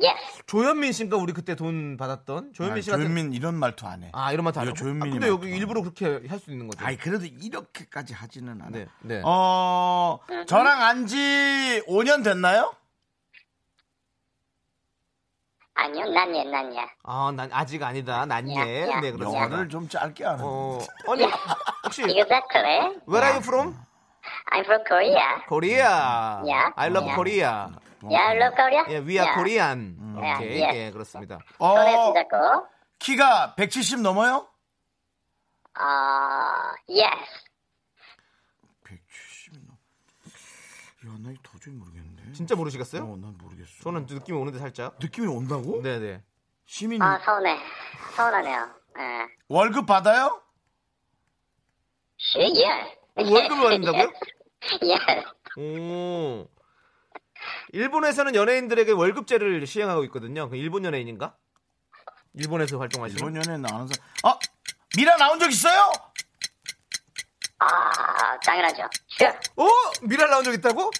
[0.00, 0.42] yes.
[0.46, 4.10] 조현민 씨인가 우리 그때 돈 받았던 조현민 아, 씨 같은 조현민 이런 말투 안 해.
[4.12, 4.76] 아 이런 말도 안 하고.
[4.76, 5.56] 조현민이 아, 근데 여기 말투.
[5.60, 6.84] 일부러 그렇게 할 수 있는 거죠.
[6.84, 8.70] 아이 그래도 이렇게까지 하지는 않아.
[8.70, 9.22] 네, 네.
[9.24, 12.72] 어, 저랑 안지 5년 됐나요?
[15.74, 16.78] 아니요, 난 예, 난 예.
[17.04, 18.26] 아, 난 아직 아니다.
[18.26, 18.82] 난 예.
[18.82, 19.00] 야, 야.
[19.00, 19.44] 네, 그렇습니다.
[19.44, 20.44] 영어를 좀 짧게 하는.
[20.44, 20.78] 어,
[21.08, 21.24] 아니
[21.84, 22.98] 혹시 Exactly.
[23.06, 23.76] Where are you from?
[24.50, 25.38] I'm from Korea.
[25.48, 26.42] Korea.
[26.44, 27.14] Yeah, I love yeah.
[27.14, 27.68] Korea.
[28.02, 28.84] Yeah, love Korea.
[28.88, 29.34] 예, Yeah.
[29.34, 29.96] Korean.
[30.16, 30.62] Yeah, 오케이.
[30.62, 30.76] yes.
[30.76, 31.38] 예, 그렇습니다.
[31.58, 31.74] 어.
[32.98, 34.46] 키가 170 넘어요?
[35.78, 35.82] 어,
[36.88, 37.18] yes.
[38.84, 39.76] 170 넘.
[41.06, 42.32] 야, 나 이거 도저히 모르겠는데.
[42.32, 43.02] 진짜 모르시겠어요?
[43.02, 43.82] 어, 난 모르겠어.
[43.82, 44.96] 저는 느낌이 오는데 살짝.
[45.00, 45.80] 느낌이 온다고?
[45.82, 46.22] 네, 네.
[46.66, 47.58] 시민 아, 서운해.
[48.16, 48.70] 서운하네요.
[48.98, 49.26] 예.
[49.48, 50.42] 월급 받아요?
[53.16, 54.12] 어, 월급을 받는다고요?
[54.82, 55.24] yes.
[55.56, 56.48] 오.
[57.72, 60.48] 일본에서는 연예인들에게 월급제를 시행하고 있거든요.
[60.48, 61.36] 그 일본 연예인인가?
[62.34, 63.18] 일본에서 활동하시는.
[63.20, 64.08] 이번 연애 나오는 사람.
[64.24, 64.38] 어?
[64.96, 65.90] 미라 나온 적 있어요?
[67.58, 68.88] 아, 당연하죠.
[69.10, 69.38] Sure.
[69.56, 69.66] 어?
[70.02, 70.90] 미랄 나온 적 있다고?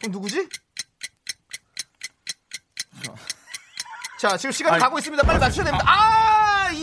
[0.00, 0.48] 그럼 누구지?
[4.20, 4.82] 자, 지금 시간 아니.
[4.82, 5.26] 가고 있습니다.
[5.26, 5.84] 빨리 맞춰야 됩니다.
[5.88, 6.31] 아!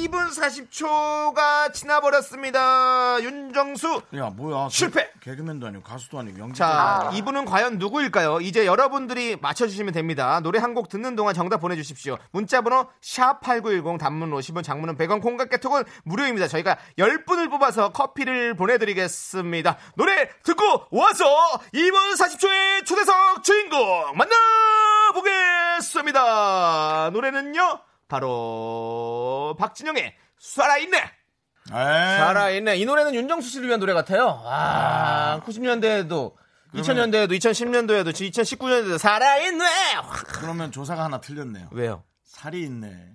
[0.10, 3.18] 2분 40초가 지나버렸습니다.
[3.22, 4.02] 윤정수.
[4.16, 4.68] 야, 뭐야.
[4.72, 5.10] 실패!
[5.22, 6.66] 개, 개그맨도 아니고 가수도 아니고 연기자.
[6.66, 8.40] 자, 이분은 과연 누구일까요?
[8.42, 10.40] 이제 여러분들이 맞춰주시면 됩니다.
[10.42, 12.18] 노래 한 곡 듣는 동안 정답 보내주십시오.
[12.32, 16.48] 문자번호 샵8910 단문 50원, 장문은 100원, 콩깍개톡은 무료입니다.
[16.48, 19.78] 저희가 10분을 뽑아서 커피를 보내드리겠습니다.
[19.96, 21.26] 노래 듣고 와서
[21.74, 27.10] 2분 40초의 초대석 주인공 만나보겠습니다.
[27.14, 27.80] 노래는요,
[28.10, 30.98] 바로 박진영의 살아있네.
[30.98, 31.74] 에이.
[31.74, 32.78] 살아있네.
[32.78, 34.42] 이 노래는 윤정수 씨를 위한 노래 같아요.
[34.44, 36.34] 아, 90년대에도,
[36.74, 39.66] 2000년대에도, 2010년도에도, 2019년도에도 살아있네.
[39.94, 40.28] 확.
[40.40, 41.70] 그러면 조사가 하나 틀렸네요.
[41.72, 42.04] 왜요?
[42.24, 43.14] 살이 있네.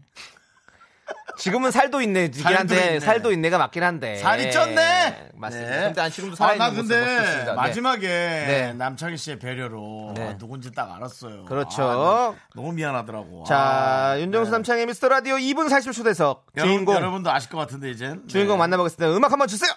[1.37, 3.01] 지금은 살도 있네, 살도 한데, 있네.
[3.01, 4.17] 살도 있네가 맞긴 한데.
[4.19, 5.33] 살이 쪘네.
[5.35, 5.71] 맞습니다.
[5.71, 5.81] 네.
[5.87, 6.89] 근데 안 지금도 아, 나 살아있는.
[6.89, 7.53] 근데 네.
[7.55, 8.73] 마지막에 네.
[8.75, 10.29] 남창희 씨의 배려로 네.
[10.31, 11.45] 아, 누군지 딱 알았어요.
[11.45, 11.83] 그렇죠.
[11.83, 13.45] 아, 나 너무 미안하더라고.
[13.45, 14.57] 자, 아, 윤정수 네.
[14.59, 16.47] 남창의 미스터 라디오 2분 40초 초대석.
[16.57, 19.17] 주인공, 여러분도 아실 것 같은데 이제 주인공 만나보겠습니다.
[19.17, 19.71] 음악 한번 주세요!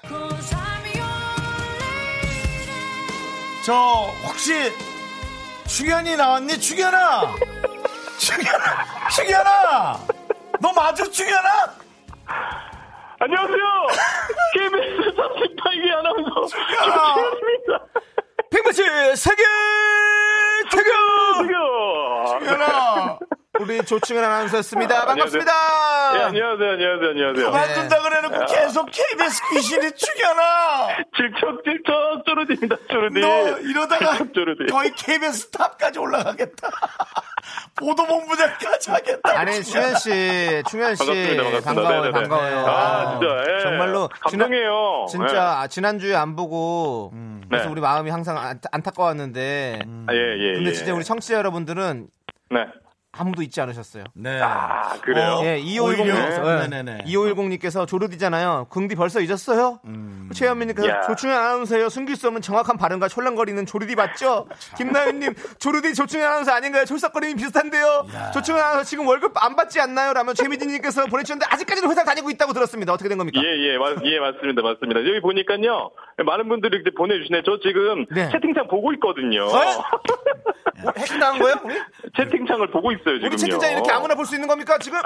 [3.66, 4.72] 저 혹시
[5.68, 6.60] 충현이 나왔니?
[6.60, 7.36] 충현아.
[8.18, 9.10] 충현아.
[9.16, 10.00] 충현아.
[10.62, 10.72] 너
[11.12, 11.74] 충현아?
[13.20, 13.58] 안녕하세요.
[14.54, 16.48] KBS 38기 아나운서.
[16.48, 17.86] 조치현입니다.
[18.52, 18.84] 빅마치
[19.16, 19.44] 세계!
[21.42, 22.40] 안녕하세요.
[22.40, 23.20] 충현아.
[23.60, 25.10] 우리 조충현 아나운서였습니다.
[25.10, 25.16] 안녕하세요.
[25.16, 26.14] 반갑습니다.
[26.14, 26.72] 네, 안녕하세요.
[26.72, 27.10] 안녕하세요.
[27.10, 27.46] 안녕하세요.
[27.52, 30.88] 그만 둔다 그래놓고 계속 KBS 귀신이 충현아.
[31.16, 32.76] 질척 질척 쪼르디입니다.
[32.90, 33.20] 쪼르디.
[33.20, 34.72] 너 이러다가 질척 쪼르디.
[34.72, 36.70] 거의 KBS 탑까지 올라가겠다.
[37.76, 39.40] 보도본부장까지 하겠다.
[39.40, 41.44] 아니 충현 씨, 충현 씨 반갑습니다.
[41.44, 41.62] 반갑습니다.
[41.64, 42.12] 반가워요, 네네네.
[42.12, 42.66] 반가워요.
[42.68, 43.54] 아, 진짜.
[43.56, 43.60] 예.
[43.64, 45.06] 정말로 감동해요.
[45.10, 47.12] 진짜 아, 지난주에 안 보고
[47.50, 47.72] 그래서 네.
[47.72, 49.88] 우리 마음이 항상 안, 안타까웠는데 예.
[50.08, 50.54] 아, 예, 예.
[50.56, 50.74] 근데 예.
[50.74, 52.08] 진짜 우리 청취자 여러분들은
[52.52, 52.66] 네.
[53.18, 54.04] 아무도 잊지 않으셨어요.
[54.14, 54.40] 네.
[54.42, 55.40] 아, 그래요?
[55.44, 56.04] 예, 오히려.
[56.14, 57.04] 2510님께서 네네네.
[57.06, 58.68] 2510님께서 조르디잖아요.
[58.70, 59.80] 긍디 벌써 잊었어요?
[59.86, 60.30] 음.
[60.34, 61.02] 최현민님께서 야.
[61.02, 61.90] 조충현 아나운서예요.
[61.90, 64.48] 숨길 수 없는 정확한 발음과 촐랑거리는 조르디 맞죠?
[64.78, 66.86] 김나윤님 조르디 조충현 아나운서 아닌가요?
[66.86, 68.08] 촐싹거림이 비슷한데요.
[68.34, 70.14] 조충현 아나운서 지금 월급 안 받지 않나요?
[70.14, 72.94] 라면 최미진님께서 보내주셨는데 아직까지는 회사 다니고 있다고 들었습니다.
[72.94, 73.42] 어떻게 된 겁니까?
[73.44, 74.62] 예, 예, 맞, 예, 맞습니다.
[74.62, 75.00] 맞습니다.
[75.02, 75.92] 여기 보니까요.
[76.26, 77.44] 많은 분들이 이렇게 보내주시네.
[77.46, 78.30] 저 지금 네.
[78.30, 79.46] 채팅창 보고 있거든요.
[79.46, 79.84] 어?
[80.82, 81.56] 뭐 해킹당한 거예요?
[82.18, 83.28] 채팅창을 보고 있어요, 지금요.
[83.28, 85.00] 우리 채팅창 이렇게 아무나 볼 수 있는 겁니까 지금?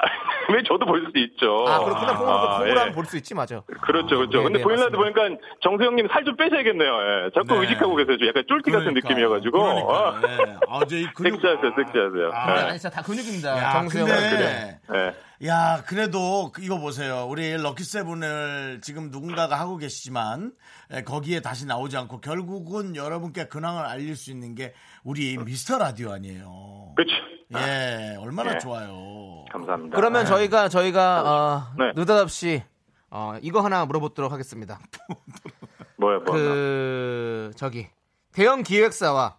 [0.54, 1.66] 왜 저도 볼 수 있죠.
[1.68, 2.18] 아 그렇구나.
[2.18, 2.80] 콩으로 아, 콩으로 예.
[2.80, 3.62] 하면 볼수 있지 맞아.
[3.82, 4.38] 그렇죠, 그렇죠.
[4.40, 5.22] 네, 근데 네, 보일라도 맞습니다.
[5.22, 6.92] 보니까 정수영님 살 좀 빼셔야겠네요.
[6.92, 7.30] 예.
[7.34, 7.62] 자꾸 네.
[7.62, 8.18] 의식하고 계세요.
[8.18, 9.10] 좀 약간 쫄티 같은 그러니까.
[9.10, 9.62] 느낌이어가지고.
[9.66, 10.28] 아, 그러니까.
[10.46, 10.58] 네.
[10.70, 11.34] 아, 저이 근육.
[11.42, 12.30] 섹시하세요, 섹시하세요.
[12.34, 12.62] 아, 예.
[12.70, 13.58] 아니 진짜 다 근육입니다.
[13.58, 14.06] 야, 정수영.
[14.08, 15.14] 근데 예.
[15.46, 17.26] 야, 그래도 그- 이거 보세요.
[17.28, 20.54] 우리 럭키 세븐을 지금 누군가가 하고 계시지만
[20.92, 24.74] 에, 거기에 다시 나오지 않고 결국은 여러분께 근황을 알릴 수 있는 게
[25.04, 26.94] 우리 미스터 라디오 아니에요.
[26.96, 27.14] 그렇죠.
[27.56, 28.60] 예, 얼마나 예.
[28.60, 29.46] 좋아요.
[29.52, 29.96] 감사합니다.
[29.96, 31.92] 그러면 저희가 저희가 어, 네.
[31.96, 32.64] 느닷없이
[33.10, 34.80] 어, 이거 하나 물어보도록 하겠습니다.
[35.98, 36.36] 뭐야, 뭐.
[36.36, 37.88] 그 저기
[38.32, 39.38] 대형 기획사와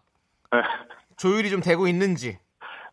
[0.56, 0.58] 예.
[1.16, 2.38] 조율이 좀 되고 있는지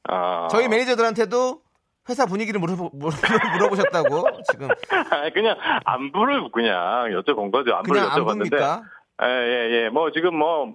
[0.07, 1.62] 아, 저희 매니저들한테도
[2.10, 4.68] 회사 분위기를 물어보, 물어보, 셨다고 지금
[5.12, 5.55] 아니, 그냥
[5.86, 6.76] 안부를 그냥
[7.12, 7.76] 여쭤본 거죠.
[7.76, 8.49] 안부를 그냥 안 여쭤봤는데.
[8.49, 8.82] 봅니까?
[9.22, 9.89] 예, 예, 예.
[9.89, 10.68] 뭐 지금 뭐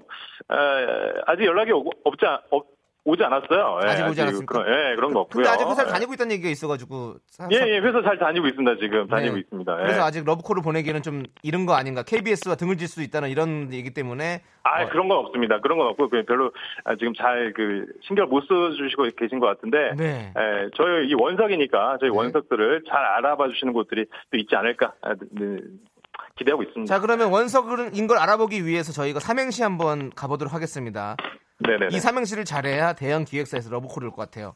[0.52, 0.54] 에,
[1.26, 2.66] 아직 연락이 오고, 없지 않, 없-
[3.06, 3.80] 오지 않았어요.
[3.84, 4.62] 예, 아직 오지 않았습니까?
[4.64, 5.42] 그런, 예, 그런 거 없고요.
[5.42, 8.76] 근데 아직 회사를 다니고 있다는 얘기가 있어가지고 사- 예, 사- 예, 회사 잘 다니고 있습니다.
[8.80, 9.40] 지금 다니고 네.
[9.40, 9.78] 있습니다.
[9.78, 9.82] 예.
[9.82, 13.90] 그래서 아직 러브콜을 보내기에는 좀 이른 거 아닌가 KBS와 등을 질 수 있다는 이런 얘기
[13.92, 15.60] 때문에 아, 어, 그런 건 없습니다.
[15.60, 16.52] 그런 건 없고 별로
[16.84, 19.92] 아, 지금 잘 그 신경 못 써주시고 계신 것 같은데.
[19.96, 20.32] 네.
[20.38, 25.58] 예, 저희 이 원석이니까 저희 원석들을 잘 알아봐 주시는 곳들이 또 있지 않을까 아, 네,
[26.36, 26.92] 기대하고 있습니다.
[26.92, 31.16] 자 그러면 원석인 걸 알아보기 위해서 저희가 삼행시 한번 가보도록 하겠습니다.
[31.60, 31.88] 네네.
[31.92, 34.54] 이 삼행시를 잘해야 대형 기획사에서 러브콜을 올것 같아요.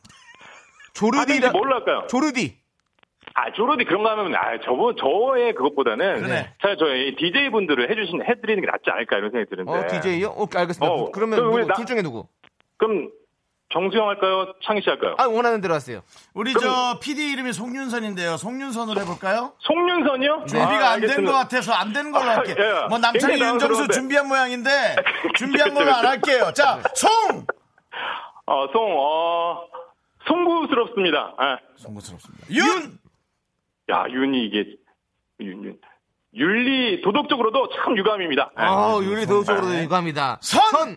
[0.94, 2.06] 조르디 조르디라 뭘로 할까요?
[2.08, 2.58] 조르디
[3.34, 6.22] 아, 조르디 그런 거 하면, 아, 저번, 저의 그것보다는.
[6.22, 6.54] 그래.
[6.60, 9.70] 차 저희 DJ 분들을 해주신, 해드리는 게 낫지 않을까 이런 생각이 드는데.
[9.70, 10.28] 어 DJ요?
[10.30, 10.90] 어 알겠습니다.
[10.92, 12.26] 어, 그러면 누구, 나- 둘 중에 누구?
[12.78, 13.10] 그럼,
[13.70, 14.54] 정수영 할까요?
[14.64, 15.14] 창희 씨 할까요?
[15.18, 16.00] 아 원하는 대로 하세요.
[16.32, 18.38] 우리 저 PD 이름이 송윤선인데요.
[18.38, 19.52] 송윤선으로 해볼까요?
[19.58, 20.44] 송윤선이요?
[20.48, 21.32] 준비가 아, 안된 알겠습니다.
[21.32, 22.56] 것 같아서 안 되는 걸로 아, 할게요.
[22.58, 22.88] 예.
[22.88, 23.88] 뭐 남창희 윤정수.
[23.88, 24.96] 준비한 모양인데
[25.36, 26.08] 준비한 그쵸, 걸로 안 그쵸.
[26.08, 26.52] 할게요.
[26.54, 27.10] 자, 송!
[28.46, 29.64] 어, 송, 어,
[30.26, 31.34] 송구스럽습니다.
[31.36, 31.58] 아.
[31.76, 32.46] 송구스럽습니다.
[32.50, 32.98] 윤!
[33.90, 34.64] 야, 윤이 이게,
[35.40, 35.78] 윤, 윤.
[36.34, 38.52] 윤리, 도덕적으로도 참 유감입니다.
[38.56, 40.38] 아, 어 윤리 도덕적으로도 유감이다.
[40.40, 40.62] 선!
[40.70, 40.96] 선!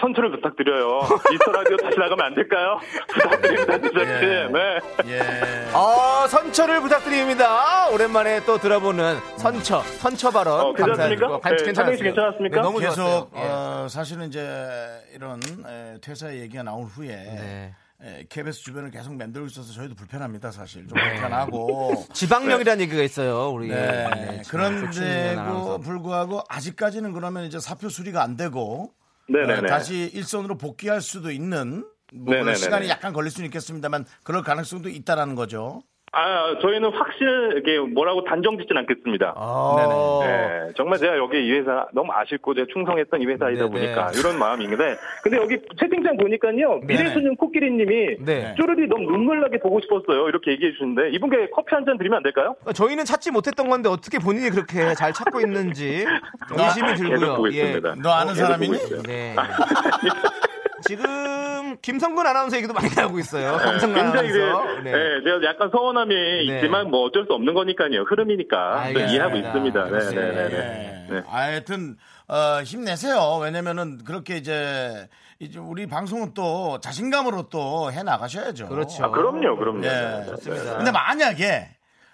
[0.00, 1.00] 선처를 부탁드려요.
[1.30, 2.78] 미스터 라디오 다시 나가면 안 될까요?
[3.08, 4.28] 부탁드립니다, 제작진.
[4.28, 4.48] 예.
[4.52, 4.80] 네.
[5.06, 5.72] 예.
[5.72, 7.88] 어, 선처를 부탁드립니다.
[7.88, 10.60] 오랜만에 또 들어보는 선처, 선처 발언.
[10.60, 11.40] 어, 괜찮습니까?
[11.44, 12.56] 네, 상당히 괜찮았습니까?
[12.56, 13.30] 네, 너무 계속 좋았어요.
[13.36, 13.40] 예.
[13.40, 17.74] 어, 사실은 이제 이런 에, 퇴사 얘기가 나온 후에 네.
[18.02, 21.12] 에, KBS 주변을 계속 만들고 있어서 저희도 불편합니다 사실 좀 네.
[21.12, 23.48] 불편하고 지방령이라는 얘기가 있어요.
[23.48, 23.68] 우리.
[23.68, 24.08] 네.
[24.14, 25.78] 네, 그런데도.
[25.78, 28.90] 불구하고 아직까지는 그러면 이제 사표 수리가 안 되고.
[29.34, 32.54] 어, 다시 일선으로 복귀할 수도 있는 뭐.
[32.54, 35.82] 시간이 약간 걸릴 수는 있겠습니다만 그럴 가능성도 있다라는 거죠.
[36.12, 39.34] 아, 저희는 확실하게 뭐라고 단정 짓진 않겠습니다.
[39.36, 40.20] 어.
[40.24, 43.70] 네, 정말 제가 여기 이 회사 너무 아쉽고 제가 충성했던 이 회사이다 네네.
[43.70, 48.54] 보니까 이런 마음이 있는데 근데 여기 채팅창 보니까요 미래소년 코끼리 님이 네.
[48.56, 52.22] 쪼르디 너무 눈물 나게 보고 싶었어요 이렇게 얘기해 주시는데 이분께 커피 한 잔 드리면 안
[52.24, 52.56] 될까요?
[52.74, 56.04] 저희는 찾지 못했던 건데 어떻게 본인이 그렇게 잘 찾고 있는지
[56.50, 57.04] 의심이 계속
[57.36, 57.52] 보고 들고요.
[57.52, 57.62] 예.
[57.66, 57.94] 있습니다.
[58.02, 58.78] 너 아는 계속 사람이니?
[59.06, 59.36] 네.
[60.86, 63.58] 지금 김성근 아나운서 얘기도 많이 나오고 있어요.
[63.58, 64.80] 김성근 굉장히 그, 아나운서.
[64.82, 64.92] 네.
[65.24, 66.54] 제가 약간 서운함이 네.
[66.56, 68.02] 있지만 뭐 어쩔 수 없는 거니까요.
[68.08, 69.12] 흐름이니까 네, 알겠습니다.
[69.12, 69.84] 이해하고 있습니다.
[69.84, 69.98] 네.
[69.98, 71.06] 네, 네, 네.
[71.10, 71.22] 네.
[71.26, 71.96] 하여튼
[72.28, 73.38] 어, 힘내세요.
[73.42, 75.08] 왜냐면은 그렇게 이제
[75.38, 78.68] 이제 우리 방송은 또 자신감으로 또 해 나가셔야죠.
[78.68, 79.04] 그렇죠.
[79.04, 79.80] 아, 그럼요, 그럼요.
[79.80, 79.88] 네.
[79.88, 80.76] 네, 네, 좋습니다.
[80.78, 81.44] 근데 만약에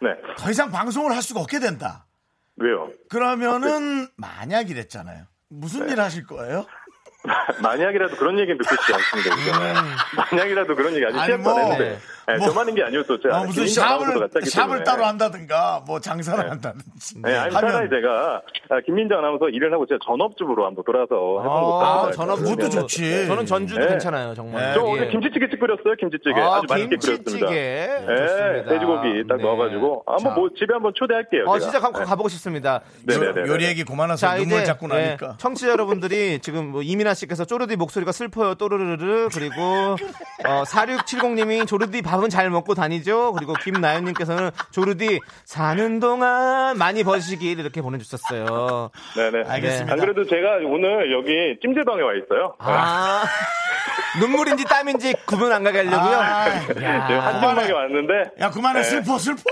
[0.00, 0.08] 네.
[0.36, 2.06] 더 이상 방송을 할 수가 없게 된다.
[2.56, 2.90] 왜요?
[3.08, 5.24] 그러면은 만약이랬잖아요.
[5.48, 6.66] 무슨 일 하실 거예요?
[7.62, 9.34] 만약이라도 그런 얘기는 듣고 싶지 않습니다.
[9.36, 9.74] 이제는.
[10.16, 11.98] 만약이라도 그런 얘기 아직 시작도 안 뭐, 했는데.
[12.32, 13.20] 네, 뭐, 저만 있는 게 아니었어.
[13.20, 14.84] 제가 어, 무슨 샵을 샵을 때문에.
[14.84, 19.98] 따로 한다든가 뭐 장사를 한다든지 네, 아니, 차라리 제가 아, 김민정 아나운서 일을 하고 제가
[20.04, 22.56] 전업주부로 한번 돌아서 해본 것도 아, 나을 것 전업 같아요.
[22.56, 23.26] 그것도 좋지.
[23.26, 23.88] 저는 전주도 네.
[23.88, 24.74] 괜찮아요, 정말.
[24.74, 24.84] 저 예.
[24.84, 26.40] 오늘 김치찌개 끓였어요, 김치찌개.
[26.40, 27.30] 아, 아주 맛있게 끓였습니다.
[27.30, 27.54] 김치찌개.
[27.60, 28.68] 네, 좋습니다.
[28.70, 29.42] 돼지고기 딱 네.
[29.42, 30.30] 넣어가지고 한번 자.
[30.34, 31.44] 뭐 집에 한번 초대할게요.
[31.46, 31.70] 어, 제가.
[31.70, 32.04] 진짜 가, 네.
[32.04, 32.80] 가보고 싶습니다.
[33.06, 33.48] 네네네.
[33.48, 33.84] 요리 얘기.
[34.16, 35.36] 자, 눈물 자꾸 예, 나니까.
[35.38, 39.54] 청취자 여러분들이 지금 뭐 이민아 씨께서 쪼르디 목소리가 슬퍼요 또르르르 그리고
[40.46, 43.32] 어, 4670님이 조르디 밥은 잘 먹고 다니죠.
[43.32, 48.90] 그리고 김나연님께서는 조르디 사는 동안 많이 버시길 이렇게 보내주셨어요.
[49.16, 49.44] 네네.
[49.48, 49.92] 알겠습니다.
[49.92, 52.54] 안 그래도 제가 오늘 여기 찜질방에 와 있어요.
[52.58, 53.22] 아
[54.20, 56.16] 눈물인지 땀인지 구분 안 가게 하려고요.
[56.18, 56.44] 아,
[57.30, 58.12] 한정방에 왔는데.
[58.40, 58.84] 야 그만해 네.
[58.84, 59.42] 슬퍼 슬퍼.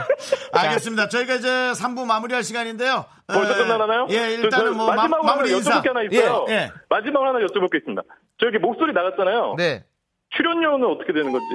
[0.52, 1.08] 알겠습니다.
[1.08, 3.04] 저희가 이제 3부 마무리할 시간인데요.
[3.26, 4.06] 벌써 에, 끝나나요?
[4.10, 5.70] 예, 일단은 저- 뭐 마, 마지막으로 마 무리 하나 인사.
[5.70, 6.44] 여쭤볼 게 하나 있어요.
[6.48, 6.70] 예, 예.
[6.88, 8.02] 마지막으로 하나 여쭤볼 게 있습니다.
[8.40, 9.54] 저기 목소리 나갔잖아요.
[9.58, 9.84] 네.
[10.36, 11.46] 출연료는 어떻게 되는 건지.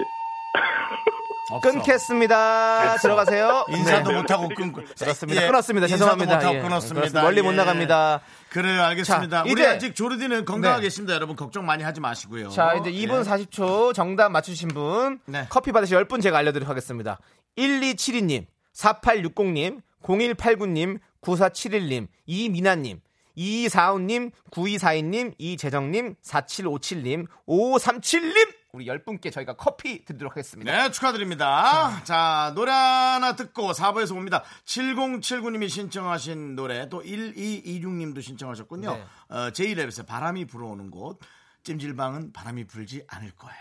[1.61, 2.97] 끊겠습니다.
[3.01, 3.65] 들어가세요.
[3.69, 4.17] 인사도 네.
[4.17, 5.41] 못하고 끊고 그렇습니다.
[5.43, 5.87] 예, 끊었습니다.
[5.87, 6.35] 죄송합니다.
[6.35, 6.61] 못하고 예.
[6.61, 7.21] 끊었습니다.
[7.23, 7.55] 멀리 못 예.
[7.55, 8.21] 나갑니다.
[8.49, 9.37] 그래요, 알겠습니다.
[9.37, 10.85] 자, 우리 이제- 아직 조르디는 건강하게 네.
[10.87, 11.15] 계십니다.
[11.15, 12.49] 여러분 걱정 많이 하지 마시고요.
[12.49, 13.23] 자, 이제 2분 예.
[13.23, 15.47] 40초 정답 맞추신 분 네.
[15.49, 17.17] 커피 받으실 10분 제가 알려드리도록 하겠습니다.
[17.57, 18.45] 1272님,
[18.75, 23.01] 4860님, 0189님, 9471님, 이민아님,
[23.37, 30.71] 2245님, 9242님, 이재정님, 4757님, 5537님 우리 10분께 저희가 커피 드리도록 하겠습니다.
[30.71, 32.01] 네, 축하드립니다.
[32.05, 34.41] 자, 노래 하나 듣고 4부에서 옵니다.
[34.63, 38.93] 7079님이 신청하신 노래, 또 1226님도 신청하셨군요.
[38.93, 39.03] 네.
[39.27, 41.19] 어, 제이랩에서 바람이 불어오는 곳,
[41.63, 43.59] 찜질방은 바람이 불지 않을 거예요.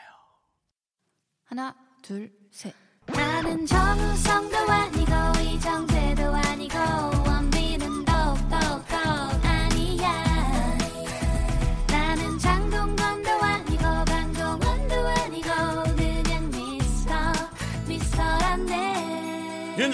[1.46, 2.72] 하나, 둘, 셋.
[3.06, 5.12] 나는 정우성도 아니고
[5.42, 7.27] 이정재도 아니고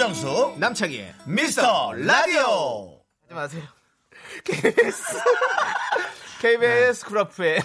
[0.05, 3.00] 윤정수, 남창희의 미스터 라디오!
[3.22, 3.62] 하지 마세요.
[4.44, 5.18] KBS
[6.42, 7.62] KBS Cool FM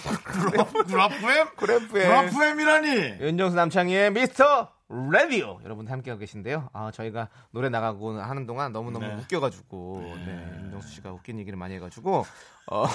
[0.88, 1.48] 구라프엠?
[1.58, 3.20] Cool FM 구라프엠이라니!
[3.20, 6.70] 윤정수 남창희의 미스터 라디오 여러분 함께하고 계신데요.
[6.72, 9.16] 아 저희가 노래 나가고 하는 동안 너무 너무 네.
[9.16, 10.60] 웃겨가지고 네.
[10.64, 12.26] 윤정수 씨가 웃긴 얘기를 많이 해가지고
[12.72, 12.86] 어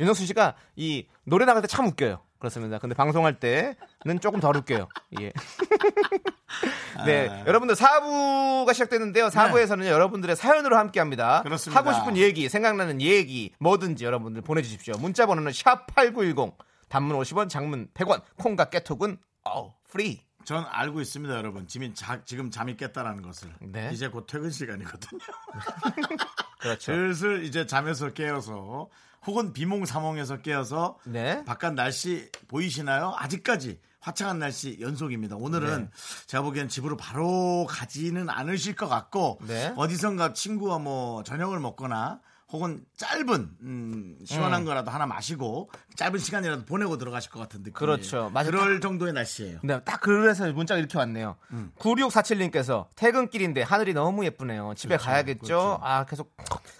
[0.00, 2.22] 윤정수 씨가 이 노래 나갈 때 참 웃겨요.
[2.38, 2.78] 그렇습니다.
[2.78, 4.86] 근데 방송할 때는 조금 덜 웃겨요.
[5.20, 5.32] 예.
[7.06, 7.44] 네, 아.
[7.46, 9.28] 여러분들 4부가 시작됐는데요.
[9.28, 11.42] 4부에서는 여러분들의 사연으로 함께 합니다.
[11.42, 11.80] 그렇습니다.
[11.80, 14.94] 하고 싶은 얘기, 생각나는 얘기, 뭐든지 여러분들 보내주십시오.
[14.98, 16.54] 문자 번호는 샵 #8910,
[16.88, 20.20] 단문 50원, 장문 100원, 콩과 깨톡은 어 free.
[20.44, 21.66] 전 알고 있습니다, 여러분.
[21.66, 23.48] 지금, 자, 지금 잠이 깼다라는 것을.
[23.62, 23.88] 네.
[23.92, 25.18] 이제 곧 퇴근 시간이거든요.
[26.60, 26.92] 그렇죠.
[26.92, 28.88] 슬슬 이제 잠에서 깨어서
[29.26, 31.44] 혹은 비몽사몽에서 깨어서 네.
[31.44, 33.14] 바깥 날씨 보이시나요?
[33.16, 35.36] 아직까지 화창한 날씨 연속입니다.
[35.36, 35.90] 오늘은
[36.26, 39.72] 제가 보기엔 집으로 바로 가지는 않으실 것 같고 네.
[39.76, 42.20] 어디선가 친구와 뭐 저녁을 먹거나
[42.54, 44.64] 혹은 짧은 음, 시원한 음.
[44.64, 47.72] 거라도 하나 마시고 짧은 시간이라도 보내고 들어가실 것 같은 느낌.
[47.72, 48.30] 그렇죠.
[48.32, 48.48] 맞아.
[48.48, 49.58] 그럴 정도의 날씨예요.
[49.64, 51.34] 네, 딱 그래서 문자가 이렇게 왔네요.
[51.50, 51.72] 음.
[51.80, 54.74] 9647님께서 퇴근길인데 하늘이 너무 예쁘네요.
[54.76, 55.40] 집에 가야겠죠?
[55.40, 55.80] 그렇죠.
[55.82, 56.32] 아, 계속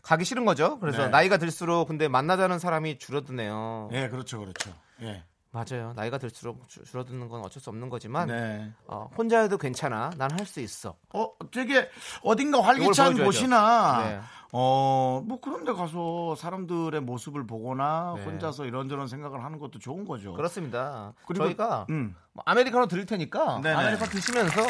[0.04, 0.78] 가기 싫은 거죠?
[0.78, 1.08] 그래서 네.
[1.08, 3.90] 나이가 들수록 근데 만나자는 사람이 줄어드네요.
[3.92, 4.72] 예, 그렇죠, 그렇죠.
[5.02, 5.24] 예.
[5.54, 5.92] 맞아요.
[5.94, 8.72] 나이가 들수록 줄- 줄어드는 건 어쩔 수 없는 거지만 네.
[8.88, 10.10] 어, 혼자 해도 괜찮아.
[10.18, 10.96] 난 할 수 있어.
[11.14, 11.88] 어, 되게
[12.24, 13.14] 어딘가 활기찬.
[13.24, 14.20] 곳이나 네.
[14.52, 18.24] 어, 뭐 그런 데 가서 사람들의 모습을 보거나 네.
[18.24, 20.32] 혼자서 이런저런 생각을 하는 것도 좋은 거죠.
[20.34, 21.12] 그렇습니다.
[21.26, 22.16] 그리고- 저희가 음.
[22.32, 23.74] 뭐 아메리카노 드릴 테니까 네네.
[23.76, 24.60] 아메리카노 드시면서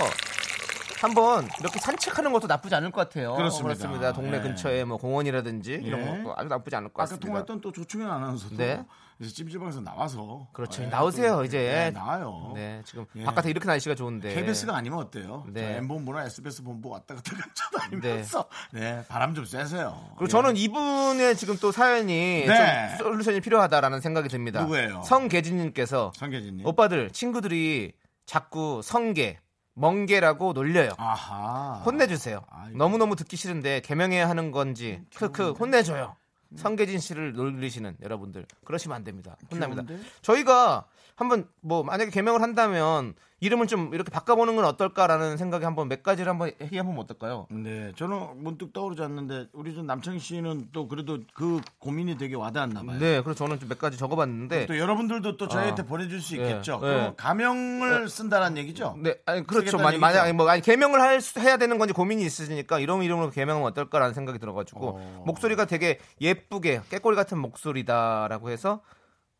[1.00, 3.34] 한번 이렇게 산책하는 것도 나쁘지 않을 것 같아요.
[3.34, 4.12] 그렇습니다.
[4.12, 4.40] 동네 예.
[4.40, 6.22] 근처에 뭐 공원이라든지 이런 예.
[6.22, 7.26] 것도 아주 나쁘지 않을 것 아까 같습니다.
[7.26, 8.84] 통화했던 또 조충현 아나운서도 네.
[9.16, 10.82] 그래서 찜질방에서 나와서 그렇죠.
[10.82, 11.58] 예, 나오세요, 또, 이제.
[11.58, 12.52] 네, 나와요.
[12.54, 13.24] 네, 지금 예.
[13.24, 14.34] 바깥에 이렇게 날씨가 좋은데.
[14.34, 15.44] KBS가 아니면 어때요?
[15.48, 15.60] 네.
[15.60, 19.04] 저 M본부나 SBS 본부 왔다 갔다 쫓아다니면서 네.
[19.08, 19.98] 바람 좀 쐬세요.
[20.16, 20.28] 그리고 예.
[20.28, 22.96] 저는 이분의 지금 또 사연이 네.
[22.98, 24.62] 좀 솔루션이 필요하다라는 생각이 듭니다.
[24.62, 25.02] 누구예요?
[25.04, 26.66] 성계진님께서 성계진님.
[26.66, 27.92] 오빠들 친구들이
[28.26, 29.38] 자꾸 성계,
[29.74, 30.90] 멍게라고 놀려요.
[30.98, 31.82] 아하.
[31.84, 32.40] 혼내주세요.
[32.50, 32.76] 아이고.
[32.78, 36.16] 너무너무 듣기 싫은데 개명해야 하는 건지 크크 혼내줘요.
[36.56, 39.36] 성계진 씨를 놀리시는 여러분들 그러시면 안 됩니다.
[39.50, 39.82] 혼납니다.
[39.82, 40.08] 귀여운데?
[40.22, 40.86] 저희가
[41.16, 46.30] 한번 뭐 만약에 개명을 한다면 이름을 좀 이렇게 바꿔보는 건 어떨까라는 생각이 한번 몇 가지를
[46.30, 47.46] 한번 얘기해보면 어떨까요?
[47.50, 52.82] 네, 저는 문득 떠오르지 않는데 우리 좀 남창희 씨는 또 그래도 그 고민이 되게 와닿았나
[52.84, 52.98] 봐요.
[52.98, 56.42] 네, 그래서 저는 좀 몇 가지 적어봤는데 또 여러분들도 또 저희한테 아, 보내줄 수 예,
[56.48, 56.74] 있겠죠.
[56.84, 56.86] 예.
[56.86, 58.96] 그럼 가명을 쓴다는 얘기죠.
[58.98, 59.78] 네, 아니 그렇죠.
[59.78, 59.98] 만약?
[59.98, 64.14] 만약 뭐 아니 개명을 할 수- 해야 되는 건지 고민이 있으시니까 이런 이름으로 개명하면 어떨까라는
[64.14, 65.22] 생각이 들어가지고 어.
[65.26, 68.80] 목소리가 되게 예쁘게 깨꼬리 같은 목소리다라고 해서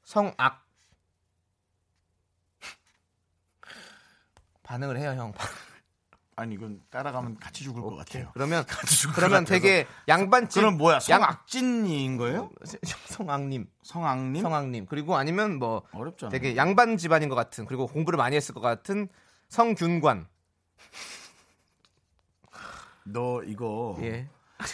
[0.02, 0.63] 성악
[4.64, 5.32] 반응을 해요, 형.
[6.36, 8.30] 아니 이건 따라가면 같이 죽을 것 같아요.
[8.34, 9.44] 그러면 같이 죽을 그러면.
[9.44, 10.94] 되게 양반집 그럼 뭐야?
[10.96, 12.50] 양 성악진인 거예요?
[13.06, 14.42] 성악님, 성악님?
[14.42, 16.30] 성악님 그리고 아니면 뭐 어렵잖아.
[16.30, 19.08] 되게 양반 집안인 것 같은 그리고 공부를 많이 했을 것 같은
[19.48, 20.26] 성균관.
[23.04, 24.26] 너 이거 예.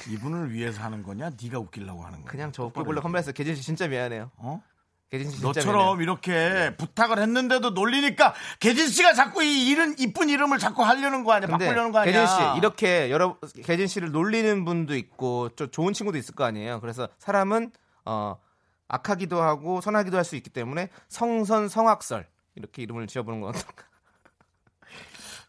[0.08, 1.30] 이분을 위해서 하는 거냐?
[1.42, 2.30] 네가 웃기려고 하는 거야?
[2.30, 4.30] 그냥 저 웃겨보려고 컴플렉스 개진 씨 진짜 미안해요.
[4.36, 4.62] 어?
[5.10, 6.02] 개진 씨 너처럼 미안해요.
[6.02, 11.48] 이렇게 부탁을 했는데도 놀리니까 개진 씨가 자꾸 이 이름 이쁜 이름을 자꾸 하려는 거 아니야?
[11.48, 12.12] 바꾸려는 거 아니야?
[12.12, 16.80] 개진 씨 이렇게 여러 개진 씨를 놀리는 분도 있고 좀 좋은 친구도 있을 거 아니에요.
[16.80, 17.72] 그래서 사람은
[18.04, 18.36] 어
[18.86, 23.84] 악하기도 하고 선하기도 할 수 있기 때문에 성선 성악설 이렇게 이름을 지어보는 건 어떨까?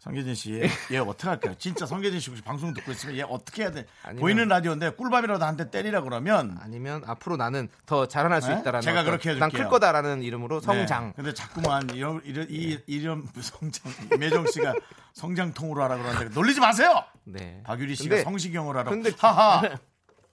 [0.01, 1.53] 성계진 씨, 얘, 얘 어떻게 할까요?
[1.59, 3.85] 진짜 성계진 씨 혹시 방송 듣고 있으면 얘 어떻게 해야 돼?
[4.01, 8.59] 아니면- 보이는 라디오인데 꿀밤이라도 한 대 때리라 그러면 아니면 앞으로 나는 더 자라날 수 네?
[8.59, 9.39] 있다라는 제가 어떤 그렇게 해줄게요.
[9.39, 11.07] 난 클 거다라는 이름으로 성장.
[11.09, 11.13] 네.
[11.17, 14.73] 근데 자꾸만 이런 이런 이 이름 성장 이매정 씨가
[15.13, 17.03] 성장통으로 하라 그러는데 놀리지 마세요.
[17.25, 17.61] 네.
[17.63, 18.95] 박유리 씨가 근데- 성시경으로 하라고.
[18.95, 19.61] 근데 하하.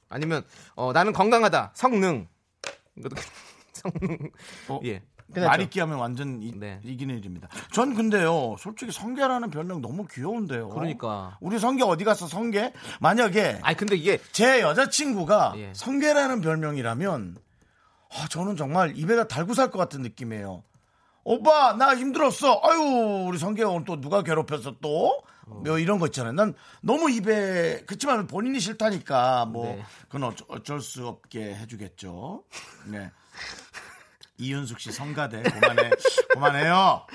[0.08, 0.44] 아니면
[0.76, 2.26] 어, 나는 건강하다 성능.
[2.96, 3.16] 이것도
[3.74, 4.30] 성능.
[4.68, 5.02] 어, 예.
[5.34, 6.80] 말 잇기 하면 완전 이, 네.
[6.82, 7.48] 이기는 일입니다.
[7.72, 10.70] 전 근데요, 솔직히 성계라는 별명 너무 귀여운데요.
[10.70, 11.36] 그러니까.
[11.40, 12.72] 우리 성계 어디 갔어, 성계?
[13.00, 15.72] 만약에 아니 근데 이게 제 여자친구가 예.
[15.74, 17.36] 성계라는 별명이라면
[18.10, 20.64] 아, 저는 정말 입에다 달고 살 것 같은 느낌이에요.
[21.24, 22.60] 오빠 나 힘들었어.
[22.64, 25.20] 아유 우리 성계가 오늘 또 누가 괴롭혔어 또?
[25.46, 26.32] 뭐 이런 거 있잖아요.
[26.32, 29.82] 난 너무 입에 그렇지만 본인이 싫다니까 뭐 네.
[30.08, 32.44] 그건 어쩌, 어쩔 수 없게 해주겠죠.
[32.86, 33.10] 네.
[34.38, 35.90] 이윤숙 씨 성가대 그만해
[36.30, 37.06] 그만해요.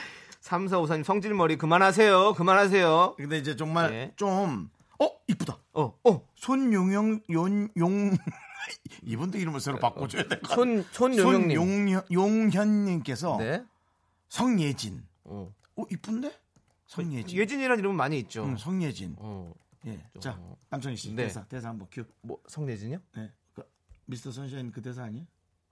[0.42, 2.34] 삼사오사님 성질머리 그만하세요.
[2.34, 3.16] 그만하세요.
[3.18, 4.14] 근데 이제 정말 네.
[4.16, 4.70] 좀
[5.00, 5.58] 어 이쁘다.
[5.74, 6.28] 어, 어.
[6.36, 8.16] 손용영 용용
[9.04, 10.56] 이분도 이름을 새로 바꿔 줘야 될 것 같아요.
[10.56, 11.58] 손 손용영님.
[11.58, 13.66] 손용현 용현 님께서 네.
[14.30, 15.04] 성예진.
[15.24, 15.54] 어.
[15.76, 16.32] 어 이쁜데?
[16.88, 17.38] 성예진.
[17.38, 18.46] 예진이라는 이름은 많이 있죠.
[18.46, 19.16] 응, 성예진.
[19.18, 19.52] 어.
[19.88, 20.02] 예.
[20.20, 21.24] 자, 남창희 씨 네.
[21.24, 22.06] 대사 대사 한번 큐.
[22.22, 23.00] 뭐 성예진이요?
[23.18, 23.32] 네.
[23.54, 23.64] 그,
[24.06, 25.26] 미스터 선샤인 그 대사 아니에요?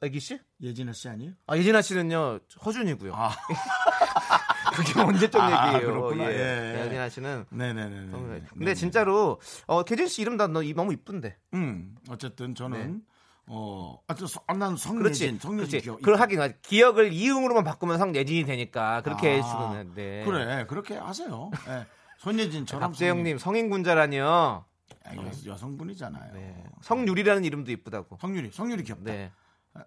[0.04, 0.40] 애기 씨?
[0.62, 1.34] 예진아 씨 아니에요?
[1.48, 3.14] 아 예진아 씨는요 허준이고요.
[3.16, 3.30] 아,
[4.76, 5.92] 그게 언제적 아, 얘기예요.
[5.94, 6.32] 그렇구나.
[6.32, 6.76] 예.
[6.80, 6.86] 예.
[6.86, 8.42] 예진아 씨는 네네네.
[8.54, 11.38] 근데 진짜로 어 개진 씨 이름 다 너- 너무 이쁜데.
[11.54, 13.04] 음, 어쨌든 저는
[13.48, 14.82] 어, 아저 아, 난 네.
[14.82, 15.82] 성예진, 성예진.
[15.82, 15.98] 기억.
[15.98, 20.24] 그걸 하긴 기억을 이응으로만 바꾸면 성예진이 되니까 그렇게 아, 해주시면 돼.
[20.26, 21.52] 그래, 그렇게 하세요.
[21.68, 21.86] 예.
[22.20, 22.92] 손예진처럼.
[22.92, 24.66] 박재영님 성인군자라니요.
[25.04, 26.34] 아, 여, 여성분이잖아요.
[26.34, 26.64] 네.
[26.82, 28.18] 성유리라는 이름도 이쁘다고.
[28.22, 29.04] 성유리, 성유리 귀엽다.
[29.12, 29.32] 네.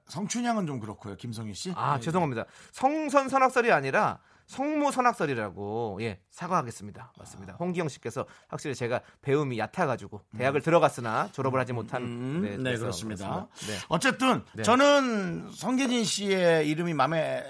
[0.06, 1.72] 성춘향은 좀 그렇고요, 김성희 씨.
[1.76, 2.00] 아 네.
[2.00, 2.44] 죄송합니다.
[2.72, 7.12] 성선 선악설이 아니라 성모 선악설이라고 예 사과하겠습니다.
[7.18, 7.54] 맞습니다.
[7.54, 13.48] 홍기영 씨께서 확실히 제가 배움이 얕아가지고 대학을 들어갔으나 졸업을 하지 못한 음, 네, 그래서 그렇습니다.
[13.66, 13.74] 네.
[13.88, 14.62] 어쨌든 네.
[14.62, 17.42] 저는 성계진 씨의 이름이 마음에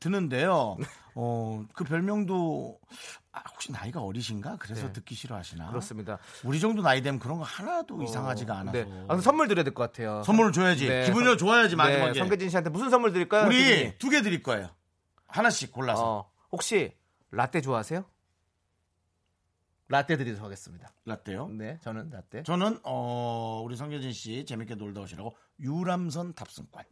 [0.00, 0.76] 드는데요.
[1.14, 2.78] 어, 그 별명도
[3.32, 4.56] 아, 혹시 나이가 어리신가?
[4.58, 4.92] 그래서 네.
[4.92, 5.68] 듣기 싫어하시나?
[5.68, 6.18] 그렇습니다.
[6.44, 8.72] 우리 정도 나이 되면 그런 거 하나도 이상하지가 않아서.
[8.84, 9.04] 네.
[9.08, 10.22] 아, 선물 드려야 될 것 같아요.
[10.24, 10.88] 선물을 줘야지.
[10.88, 12.18] 네, 기분이 선- 좋아야지 네, 마지막에.
[12.18, 13.46] 성계진 씨한테 무슨 선물 드릴까요?
[13.46, 13.96] 우리?
[13.98, 14.68] 두 개 드릴 거예요.
[15.28, 16.02] 하나씩 골라서.
[16.18, 16.96] 어, 혹시
[17.30, 18.04] 라떼 좋아하세요?
[19.86, 20.92] 라떼 드리도록 하겠습니다.
[21.04, 21.48] 라떼요.
[21.48, 22.42] 네, 저는 라떼.
[22.44, 26.84] 저는 어, 우리 성계진 씨 재밌게 놀다 오시라고 유람선 탑승권.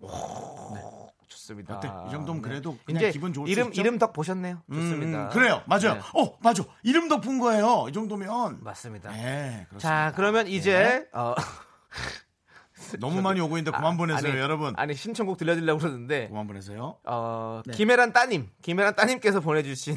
[1.29, 1.77] 좋습니다.
[1.77, 1.89] 어때?
[2.09, 2.49] 이 정도면 네.
[2.49, 3.81] 그래도 그냥 이제 기분 좋을 수 이름 있죠?
[3.81, 4.63] 이름 덕 보셨네요.
[4.71, 5.29] 음, 좋습니다.
[5.29, 5.63] 그래요.
[5.67, 5.95] 맞아요.
[5.95, 6.01] 네.
[6.15, 6.65] 어, 맞아.
[6.83, 7.87] 이름 덕분 거예요.
[7.89, 8.63] 이 정도면.
[8.63, 9.11] 맞습니다.
[9.13, 9.79] 네, 그렇습니다.
[9.79, 11.35] 자, 그러면 이제 어,
[13.01, 14.73] 너무 많이 오고 있는데 그만 보내세요, 아니, 여러분.
[14.77, 16.99] 아니 신청곡 들려드리려고 그러는데 그만 보내세요.
[17.05, 17.73] 어, 네.
[17.75, 19.97] 김혜란 따님, 김혜란 따님께서 보내주신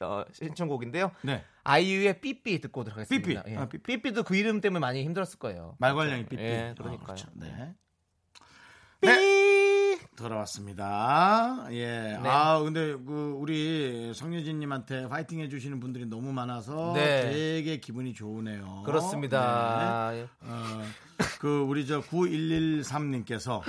[0.00, 1.12] 어, 신청곡인데요.
[1.22, 1.44] 네.
[1.64, 3.42] 아이유의 삐삐 듣고 오도록 하겠습니다.
[3.44, 3.52] 삐삐.
[3.52, 3.56] 예.
[3.56, 3.82] 아, 삐삐.
[3.84, 5.76] 삐삐 도 그 이름 때문에 많이 힘들었을 거예요.
[5.78, 6.42] 말괄량이 삐삐.
[6.42, 7.02] 예, 그러니까요.
[7.02, 7.28] 아, 그렇죠.
[7.34, 7.74] 네.
[9.00, 9.06] 삐.
[9.06, 9.61] 네.
[10.16, 11.66] 돌아왔습니다.
[11.70, 12.18] 예.
[12.22, 12.28] 네.
[12.28, 17.22] 아, 근데 그 우리 성유진 님한테 파이팅 해 주시는 분들이 너무 많아서 네.
[17.30, 18.82] 되게 기분이 좋으네요.
[18.84, 20.10] 그렇습니다.
[20.12, 20.28] 네.
[20.42, 20.82] 어,
[21.40, 23.62] 그 우리 저 9113 님께서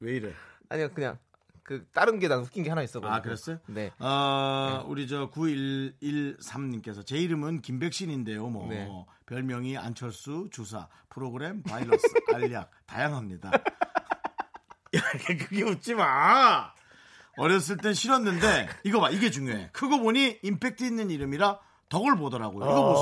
[0.00, 0.32] 왜 이래?
[0.68, 1.18] 아니요, 그냥
[1.62, 3.00] 그 다른 게 난 웃긴 게 하나 있어.
[3.04, 3.58] 아, 그랬어요?
[3.66, 3.92] 네.
[3.98, 8.48] 어, 우리 저 9113님께서 제 이름은 김백신인데요.
[8.48, 8.88] 뭐 네.
[9.26, 12.02] 별명이 안철수, 주사, 프로그램, 바이러스,
[12.34, 13.50] 알약 다양합니다.
[14.96, 15.00] 야,
[15.38, 16.72] 그게 웃지 마.
[17.36, 19.70] 어렸을 땐 싫었는데 이거 봐 이게 중요해.
[19.72, 22.64] 크고 보니 임팩트 있는 이름이라 덕을 보더라고요.
[22.64, 22.92] 이거 어,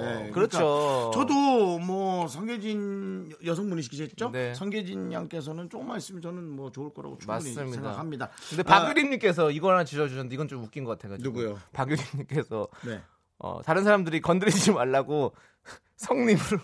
[0.00, 0.26] 보세요.
[0.26, 0.58] 예, 그렇죠.
[0.58, 4.30] 그러니까 저도 뭐 성계진 여성분이시겠죠?
[4.30, 4.52] 네.
[4.54, 7.72] 성계진 양께서는 조금만 있으면 저는 뭐 좋을 거라고 충분히 맞습니다.
[7.72, 8.30] 생각합니다.
[8.48, 11.28] 근데 아, 박유림님께서 이거 하나 지어주셨는데 이건 좀 웃긴 것 같아가지고.
[11.28, 11.58] 누구요?
[11.72, 13.00] 박유림님께서 네.
[13.38, 15.34] 어, 다른 사람들이 건드리지 말라고
[15.96, 16.58] 성님으로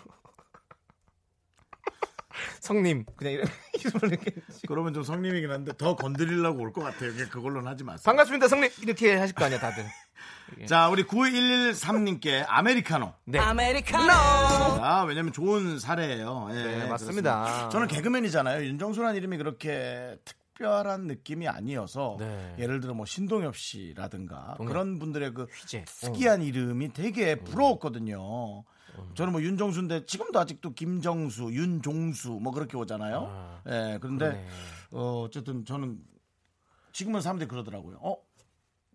[2.63, 3.45] 성님 그냥 이런
[3.75, 4.31] 이름을 이렇게
[4.67, 7.11] 그러면 좀 성님이긴 한데 더 건드리려고 올 것 같아요.
[7.11, 8.01] 그냥 그걸로는 하지 마세요.
[8.05, 9.85] 반갑습니다 성님 이렇게 하실 거 아니야 다들.
[10.67, 13.11] 자, 우리 9113님께 아메리카노.
[13.25, 13.39] 네.
[13.39, 14.11] 아메리카노.
[14.11, 16.47] 아, 왜냐면 좋은 사례예요.
[16.51, 17.41] 예, 네, 맞습니다.
[17.41, 17.69] 그렇습니다.
[17.69, 18.63] 저는 개그맨이잖아요.
[18.65, 22.55] 윤정수라는 이름이 그렇게 특별한 느낌이 아니어서 네.
[22.59, 24.71] 예를 들어 뭐 신동엽 씨라든가 동엽.
[24.71, 25.85] 그런 분들의 그 휘재.
[25.85, 28.63] 특이한 이름이 되게 부러웠거든요.
[29.15, 33.27] 저는 뭐 윤정수인데 지금도 아직도 김정수, 윤종수 뭐 그렇게 오잖아요.
[33.29, 34.47] 아, 예, 그런데 그러네.
[34.91, 35.99] 어, 어쨌든 저는
[36.91, 37.97] 지금은 사람들이 그러더라고요.
[38.01, 38.17] 어,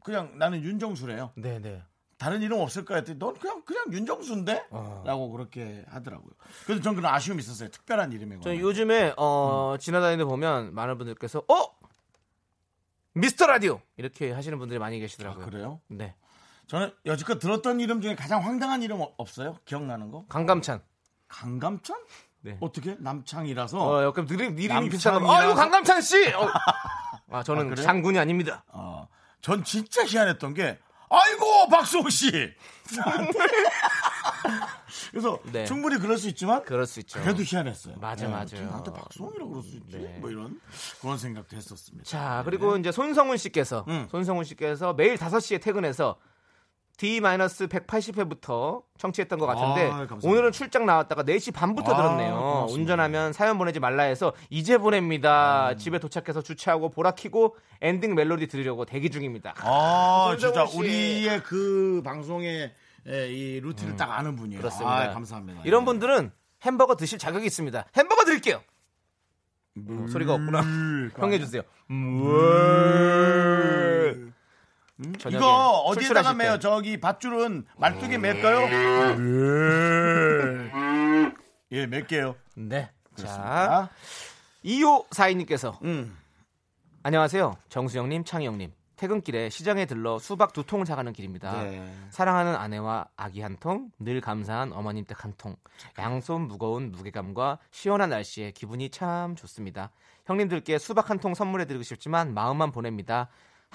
[0.02, 1.32] 그냥 나는 윤정수래요.
[1.36, 1.82] 네 네.
[2.16, 4.66] 다른 이름 없을까 했더니 넌 그냥 그냥 윤정수인데?
[4.70, 5.02] 어.
[5.06, 6.32] 라고 그렇게 하더라고요.
[6.66, 7.70] 그래서 전 그런 아쉬움이 있었어요.
[7.70, 8.60] 특별한 이름에 저 관해.
[8.60, 11.78] 요즘에 어, 지나다니는 데 보면 많은 분들께서 어
[13.12, 15.44] 미스터 라디오 이렇게 하시는 분들이 많이 계시더라고요.
[15.44, 15.80] 아, 그래요?
[15.88, 16.14] 네.
[16.68, 19.58] 저는 여지껏 들었던 이름 중에 가장 황당한 이름 어- 없어요?
[19.64, 20.24] 기억나는 거?
[20.28, 20.80] 강감찬.
[21.26, 21.96] 강감찬?
[22.42, 22.56] 네.
[22.60, 22.94] 어떻게?
[23.00, 25.34] 남창이라서 어, 약간 이름, 이름이 비슷한 거.
[25.34, 26.28] 아유 강감찬 씨.
[26.34, 26.46] 어.
[27.32, 27.84] 아 저는 아, 그래요?
[27.84, 28.64] 장군이 아닙니다.
[28.68, 29.08] 어,
[29.40, 30.78] 전 진짜 희한했던 게
[31.10, 32.30] 아이고 박수홍 씨.
[35.10, 35.64] 그래서 네.
[35.64, 37.20] 충분히 그럴 수 있지만 그럴 수 있죠.
[37.20, 37.96] 그래도 희한했어요.
[37.98, 38.42] 맞아, 네, 맞아요.
[38.44, 39.96] 어떻게 나한테 박수홍이라고 그럴 수 있지?
[39.98, 40.18] 네.
[40.20, 40.60] 뭐 이런
[41.00, 42.04] 그런 생각도 했었습니다.
[42.04, 44.06] 자, 그리고 이제 손성훈 씨께서 음.
[44.10, 46.18] 손성훈 씨께서 매일 5시에 퇴근해서
[46.98, 50.06] D-180회부터 청취했던 것 같은데 아.
[50.22, 52.34] 오늘은 출장 나왔다가 4시 반부터 아, 들었네요.
[52.34, 52.74] 고맙습니다.
[52.74, 55.70] 운전하면 사연 보내지 말라 해서 이제 보냅니다.
[55.70, 55.78] 음.
[55.78, 59.54] 집에 도착해서 주차하고 보라 켜고 엔딩 멜로디 들으려고 대기 중입니다.
[59.58, 60.78] 아, 진짜 손정훈 씨.
[60.78, 62.74] 우리의 그 방송의
[63.06, 64.58] 에, 이 루트를 딱 아는 분이에요.
[64.58, 64.60] 음.
[64.60, 64.96] 그렇습니다.
[64.96, 65.62] 아, 감사합니다.
[65.64, 66.32] 이런 분들은
[66.62, 67.86] 햄버거 드실 자격이 있습니다.
[67.96, 68.60] 햄버거 드릴게요.
[69.88, 70.62] 어, 소리가 없구나.
[71.16, 71.62] 평해 주세요.
[71.88, 71.94] 저
[74.98, 76.54] 녁에 이거 어디에다가 매요?
[76.54, 76.58] 때.
[76.60, 78.68] 저기 밧줄은 말뚝에 맬까요?
[81.72, 82.34] 예, 맬게요.
[82.56, 82.90] 네.
[83.14, 83.90] 자, 자,
[84.64, 86.16] 2호 사인님께서 음.
[87.02, 87.56] 안녕하세요.
[87.68, 88.72] 정수영님, 창희영님.
[88.96, 91.62] 퇴근길에 시장에 들러 수박 두 통을 사가는 길입니다.
[91.62, 91.94] 네.
[92.10, 95.54] 사랑하는 아내와 아기 한 통, 늘 감사한 어머님 댁 한 통.
[95.98, 99.92] 양손 무거운 무게감과 시원한 날씨에 기분이 참 좋습니다.
[100.26, 103.28] 형님들께 수박 한 통 선물해드리고 싶지만 마음만 보냅니다.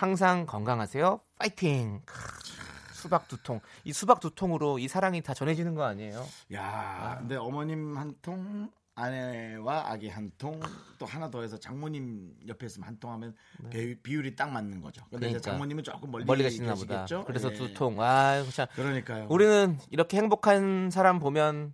[0.04, 1.20] 항상 건강하세요.
[1.38, 2.02] 파이팅!
[2.06, 3.60] 크, 수박 두 통.
[3.84, 6.26] 이 수박 두 통으로 이 사랑이 다 전해지는 거 아니에요?
[6.54, 10.60] 야, 근데 어머님 한 통, 아내와 아기 한 통,
[10.98, 13.36] 또 하나 더 해서 장모님 옆에 있으면 한 통 하면
[13.70, 15.04] 비, 비율이 딱 맞는 거죠.
[15.10, 15.32] 근데 네.
[15.34, 15.52] 그러니까.
[15.52, 17.06] 장모님은 조금 멀리, 멀리 가시나 보다.
[17.26, 17.54] 그래서 예.
[17.56, 18.02] 두 통.
[18.02, 18.68] 아, 참.
[18.76, 19.28] 그러니까요.
[19.30, 21.74] 우리는 이렇게 행복한 사람 보면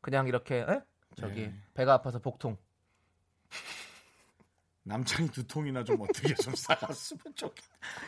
[0.00, 0.80] 그냥 이렇게 에?
[1.16, 1.54] 저기 네.
[1.74, 2.56] 배가 아파서 복통.
[4.84, 7.64] 남창이 두 통이나 좀 어떻게 좀 사갔으면 좋겠.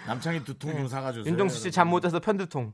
[0.06, 1.30] 남창이 두통좀 사가주세요.
[1.30, 2.72] 윤정수 씨 잠 못 자서 편두통.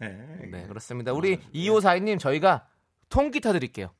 [0.00, 0.08] 네.
[0.50, 1.12] 네, 그렇습니다.
[1.12, 2.66] 우리 2542님 저희가
[3.10, 3.90] 통기타 드릴게요.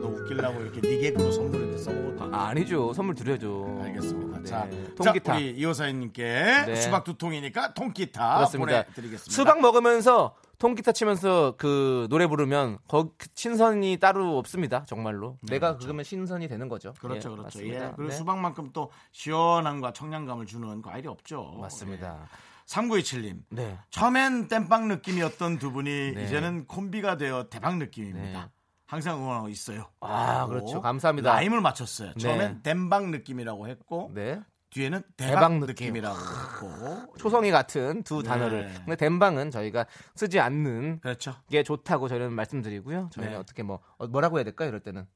[0.00, 2.24] 너 웃기려고 이렇게 니객으로 선물을 이렇게 써먹었다.
[2.36, 2.92] 아, 아니죠.
[2.94, 3.80] 선물 드려죠.
[3.84, 4.38] 알겠습니다.
[4.38, 5.32] 네, 자, 통기타.
[5.32, 6.22] 자, 우리 이호사님께
[6.66, 6.74] 네.
[6.76, 8.82] 수박 두 통이니까 통기타 그렇습니다.
[8.84, 9.30] 보내드리겠습니다.
[9.30, 14.84] 수박 먹으면서 통기타 치면서 그 노래 부르면 거그 신선이 따로 없습니다.
[14.84, 15.38] 정말로.
[15.48, 16.92] 내가 그러면 신선이 되는 거죠.
[17.00, 17.42] 그렇죠, 예, 그렇죠.
[17.42, 17.86] 맞습니다.
[17.86, 18.16] 예, 그리고 네.
[18.16, 21.56] 수박만큼 또 시원함과 청량감을 주는 과일이 없죠.
[21.58, 22.28] 맞습니다.
[22.66, 23.42] 3927님.
[23.48, 23.78] 네.
[23.88, 26.24] 처음엔 땜빵 느낌이었던 두 분이 네.
[26.24, 28.40] 이제는 콤비가 되어 대박 느낌입니다.
[28.44, 28.50] 네.
[28.84, 29.86] 항상 응원하고 있어요.
[30.00, 30.82] 아, 그렇죠.
[30.82, 31.32] 감사합니다.
[31.32, 32.12] 라임을 맞췄어요.
[32.14, 32.62] 처음엔 네.
[32.62, 34.42] 땜빵 느낌이라고 했고 네.
[34.70, 35.66] 뒤에는 대박 대박, 느낌.
[35.66, 38.28] 느낌 이라고 했고 초성이 같은 두 네.
[38.28, 38.72] 단어를.
[38.74, 41.34] 근데 댐방은 저희가 쓰지 않는 그렇죠.
[41.50, 43.10] 게 좋다고 저희는 말씀드리고요.
[43.12, 43.38] 저희는 네.
[43.38, 44.68] 어떻게 뭐 어, 뭐라고 해야 될까 요?
[44.68, 45.06] 이럴 때는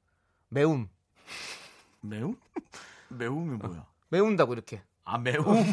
[0.48, 0.88] 매움,
[2.00, 2.36] 매움?
[3.10, 3.86] 매움이 뭐야?
[4.10, 4.82] 매운다고 이렇게.
[5.04, 5.44] 아 매움.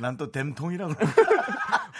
[0.00, 0.92] 난 또 댐통이라고.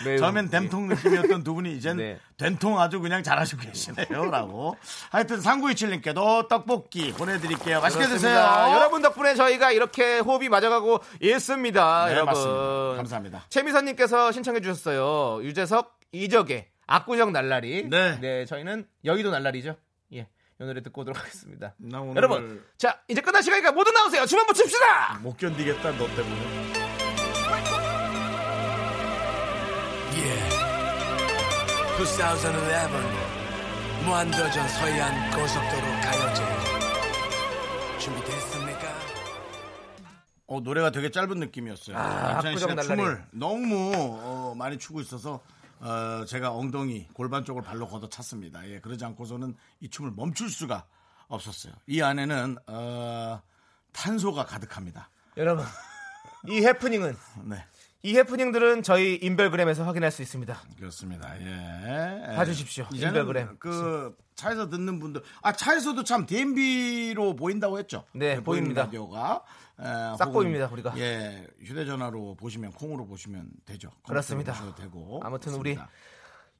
[0.05, 0.19] 매움.
[0.19, 2.19] 처음엔 댐통 느낌이었던 두 분이 이젠 네.
[2.37, 4.77] 된통 아주 그냥 잘하시고 계시네요라고.
[5.11, 7.81] 하여튼 3927님께도 떡볶이 보내드릴게요.
[7.81, 8.65] 맛있게 그렇습니다.
[8.67, 8.77] 드세요.
[8.77, 12.07] 여러분 덕분에 저희가 이렇게 호흡이 맞아가고 있습니다.
[12.07, 12.27] 네, 여러분.
[12.27, 12.97] 맞습니다.
[12.97, 13.45] 감사합니다.
[13.49, 15.43] 최미선님께서 신청해 주셨어요.
[15.45, 17.89] 유재석 이적의 압구정 날라리.
[17.89, 18.45] 네.
[18.47, 19.77] 저희는 여의도 날라리죠.
[20.15, 20.29] 예.
[20.59, 21.75] 이 노래 듣고 오도록 하겠습니다.
[21.79, 24.25] 나 오늘 여러분, 자 이제 끝날 시간이니까 모두 나오세요.
[24.25, 25.19] 주문 붙입시다.
[25.23, 26.76] 못 견디겠다 너 때문에.
[30.17, 30.57] Yeah.
[32.01, 36.43] 2011 무한도전 서해안 고속도로 가요제
[37.99, 38.95] 준비됐습니까?
[40.49, 41.97] 어, 노래가 되게 짧은 느낌이었어요.
[41.99, 42.87] 아, 남창희 씨가 날라리.
[42.89, 45.41] 춤을 너무 어, 많이 추고 있어서
[45.81, 48.67] 어, 제가 엉덩이 골반 쪽을 발로 걷어 찼습니다.
[48.69, 50.85] 예, 그러지 않고서는 이 춤을 멈출 수가
[51.29, 51.73] 없었어요.
[51.89, 53.43] 이 안에는 어,
[53.93, 55.11] 탄소가 가득합니다.
[55.37, 55.67] 여러분,
[56.49, 57.65] 이 해프닝은 네,
[58.07, 60.57] 이 해프닝들은 저희 인별그램에서 확인할 수 있습니다.
[60.79, 61.35] 그렇습니다.
[61.41, 62.37] 예.
[62.37, 62.87] 봐주십시오.
[62.93, 63.57] 인별그램.
[63.59, 68.05] 그 차에서 듣는 분들, 아 차에서도 참 DMB로 보인다고 했죠.
[68.13, 68.85] 네, 그 보입니다.
[68.85, 69.43] 라디오가
[69.81, 69.83] 에,
[70.17, 70.97] 싹 혹은, 보입니다, 우리가.
[70.99, 73.91] 예, 휴대전화로 보시면 콩으로 보시면 되죠.
[74.07, 74.53] 그렇습니다.
[74.77, 75.21] 되고.
[75.25, 75.89] 아무튼 그렇습니다.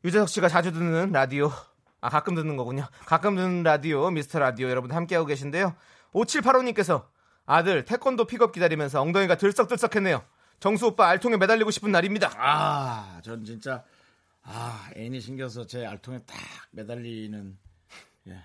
[0.03, 1.53] 우리 유재석 씨가 자주 듣는 라디오,
[2.01, 2.89] 아 가끔 듣는 거군요.
[3.05, 5.77] 가끔 듣는 라디오, 미스터 라디오 여러분 함께하고 계신데요.
[6.13, 7.05] 5785님께서
[7.45, 10.25] 아들 태권도 픽업 기다리면서 엉덩이가 들썩들썩했네요.
[10.61, 12.33] 정수 오빠 알통에 매달리고 싶은 날입니다.
[12.37, 13.85] 아, 전 진짜
[14.43, 16.37] 아 애인이 생겨서 제 알통에 딱
[16.71, 17.59] 매달리는
[18.29, 18.43] 예.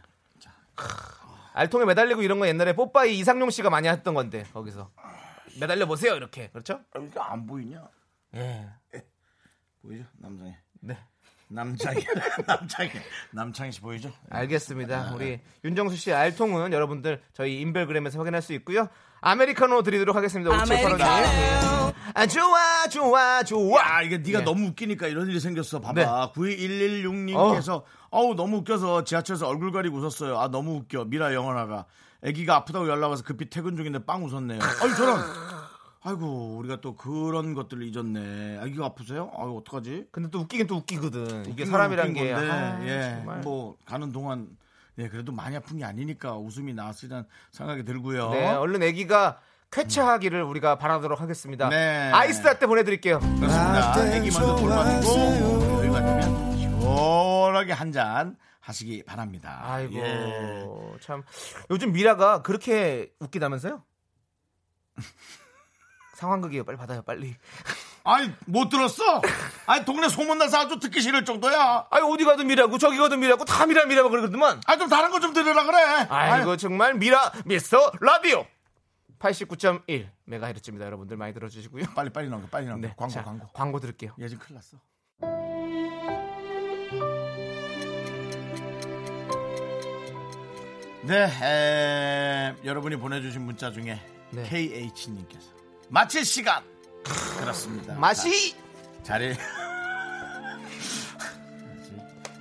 [1.53, 4.91] 알통에 매달리고 이런 거 옛날에 뽀빠이 이상용 씨가 많이 했던 건데 거기서
[5.59, 6.82] 매달려 보세요 이렇게 그렇죠?
[6.93, 7.88] 아, 이게 안 보이냐?
[8.36, 8.70] 예.
[9.82, 10.05] 보이죠?
[10.14, 10.55] 남장이.
[10.82, 10.97] 네.
[11.49, 11.99] 남창이
[12.47, 12.89] 남창이
[13.32, 14.12] 남창이 씨 보이죠?
[14.30, 15.14] 알겠습니다.
[15.14, 18.88] 우리 윤정수 씨 알통은 여러분들 저희 인별그램에서 확인할 수 있고요.
[19.22, 20.51] 아메리카노 드리도록 하겠습니다.
[20.51, 21.93] 5785님.
[22.13, 23.80] 아 좋아 좋아 좋아.
[23.80, 24.43] 야, 이게 네가 예.
[24.43, 25.80] 너무 웃기니까 이런 일이 생겼어.
[25.80, 25.93] 봐봐.
[25.93, 26.05] 네.
[26.34, 28.22] 9116님께서 어.
[28.24, 30.39] 우 너무 웃겨서 지하철에서 얼굴 가리고 웃었어요.
[30.39, 31.05] 아 너무 웃겨.
[31.05, 31.86] 미라 영원아가
[32.26, 34.59] 아기가 아프다고 연락 와서 급히 퇴근 중인데 빵 웃었네요.
[34.61, 35.22] 아유 저런.
[36.03, 38.57] 아이고 우리가 또 그런 것들을 잊었네.
[38.59, 39.32] 아기가 아프세요?
[39.38, 40.07] 아유 어떡하지?
[40.11, 41.45] 근데 또 웃기긴 또 웃기거든.
[41.47, 43.41] 이게 사람이란 건게 아, 예, 정말.
[43.41, 44.47] 뭐 가는 동안
[44.97, 48.29] 예 그래도 많이 아픈 게 아니니까 웃음이 나왔으리란 생각이 들고요.
[48.31, 49.39] 네, 얼른 아기가
[49.71, 51.69] 쾌차하기를 우리가 바라도록 하겠습니다.
[51.69, 52.11] 네.
[52.13, 53.19] 아이스 라떼 보내드릴게요.
[53.19, 54.15] 그렇습니다.
[54.15, 59.59] 애기 먼저 돌 맞고 여기 맞으면 시원하게 한 잔 하시기 바랍니다.
[59.63, 60.65] 아이고 예.
[61.01, 61.23] 참
[61.71, 63.83] 요즘 미라가 그렇게 웃기다면서요?
[66.15, 66.63] 상황극이에요.
[66.63, 67.01] 빨리 받아요.
[67.01, 67.35] 빨리.
[68.03, 69.21] 아니 못 들었어?
[69.67, 71.87] 아니 동네 소문나서 아주 듣기 싫을 정도야.
[71.89, 74.61] 아니 어디 가든 미라고 저기 가든 미라고 다 미라 미라고 그러거든만.
[74.65, 75.77] 아좀 다른 거 좀 들으라 그래.
[76.09, 78.45] 아이고 정말 미라 미스터 라디오
[79.19, 80.85] 89.1 메가헤르츠입니다.
[80.87, 81.85] 여러분들 많이 들어주시고요.
[81.95, 82.87] 빨리 빨리 넘겨 빨리 넘겨.
[82.87, 83.47] 네, 광고 자, 광고.
[83.53, 84.15] 광고 들을게요.
[84.19, 84.77] 얘 지금 큰일 났어.
[91.03, 93.99] 네, 에, 여러분이 보내주신 문자 중에
[94.31, 94.43] 네.
[94.43, 95.47] KH님께서
[95.89, 96.63] 마칠 시간
[97.03, 97.95] 그렇습니다.
[97.95, 98.55] 맛이
[99.03, 99.35] 자리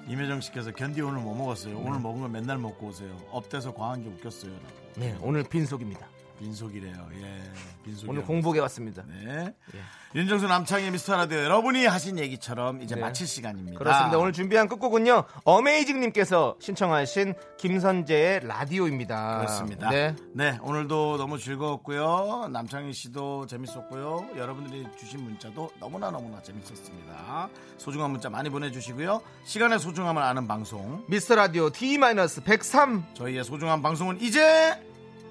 [0.08, 1.78] 임혜정 씨께서 견디 오늘 뭐 먹었어요?
[1.78, 3.16] 오늘 먹은 거 맨날 먹고 오세요.
[3.30, 4.52] up돼서 과한 게 웃겼어요.
[4.96, 6.08] 네 오늘 빈속입니다.
[6.41, 7.09] 빈속이래요.
[7.20, 7.53] 예,
[7.84, 8.09] 빈속.
[8.09, 9.03] 오늘 공복에 왔습니다.
[9.07, 9.55] 네.
[9.74, 9.80] 예.
[10.12, 13.01] 윤정수 남창희의 미스터 라디오 여러분이 하신 얘기처럼 이제 네.
[13.01, 13.78] 마칠 시간입니다.
[13.78, 14.18] 그렇습니다.
[14.18, 15.24] 오늘 준비한 끝곡은요.
[15.45, 19.38] 어메이징 님께서 신청하신 김선재의 라디오입니다.
[19.38, 19.91] 그렇습니다.
[19.91, 20.16] 네.
[20.32, 20.59] 네.
[20.62, 22.49] 오늘도 너무 즐거웠고요.
[22.51, 24.30] 남창희 씨도 재밌었고요.
[24.36, 27.51] 여러분들이 주신 문자도 너무나 너무나 재밌었습니다.
[27.78, 29.20] 소중한 문자 많이 보내 주시고요.
[29.45, 31.05] 시간의 소중함을 아는 방송.
[31.07, 34.89] 미스터 라디오 D-103 저희의 소중한 방송은 이제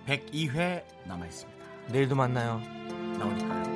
[0.10, 1.66] 102회 남아 있습니다.
[1.92, 2.60] 내일도 만나요.
[3.20, 3.70] 나오니까요.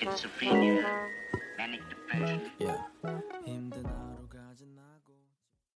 [0.00, 0.26] cause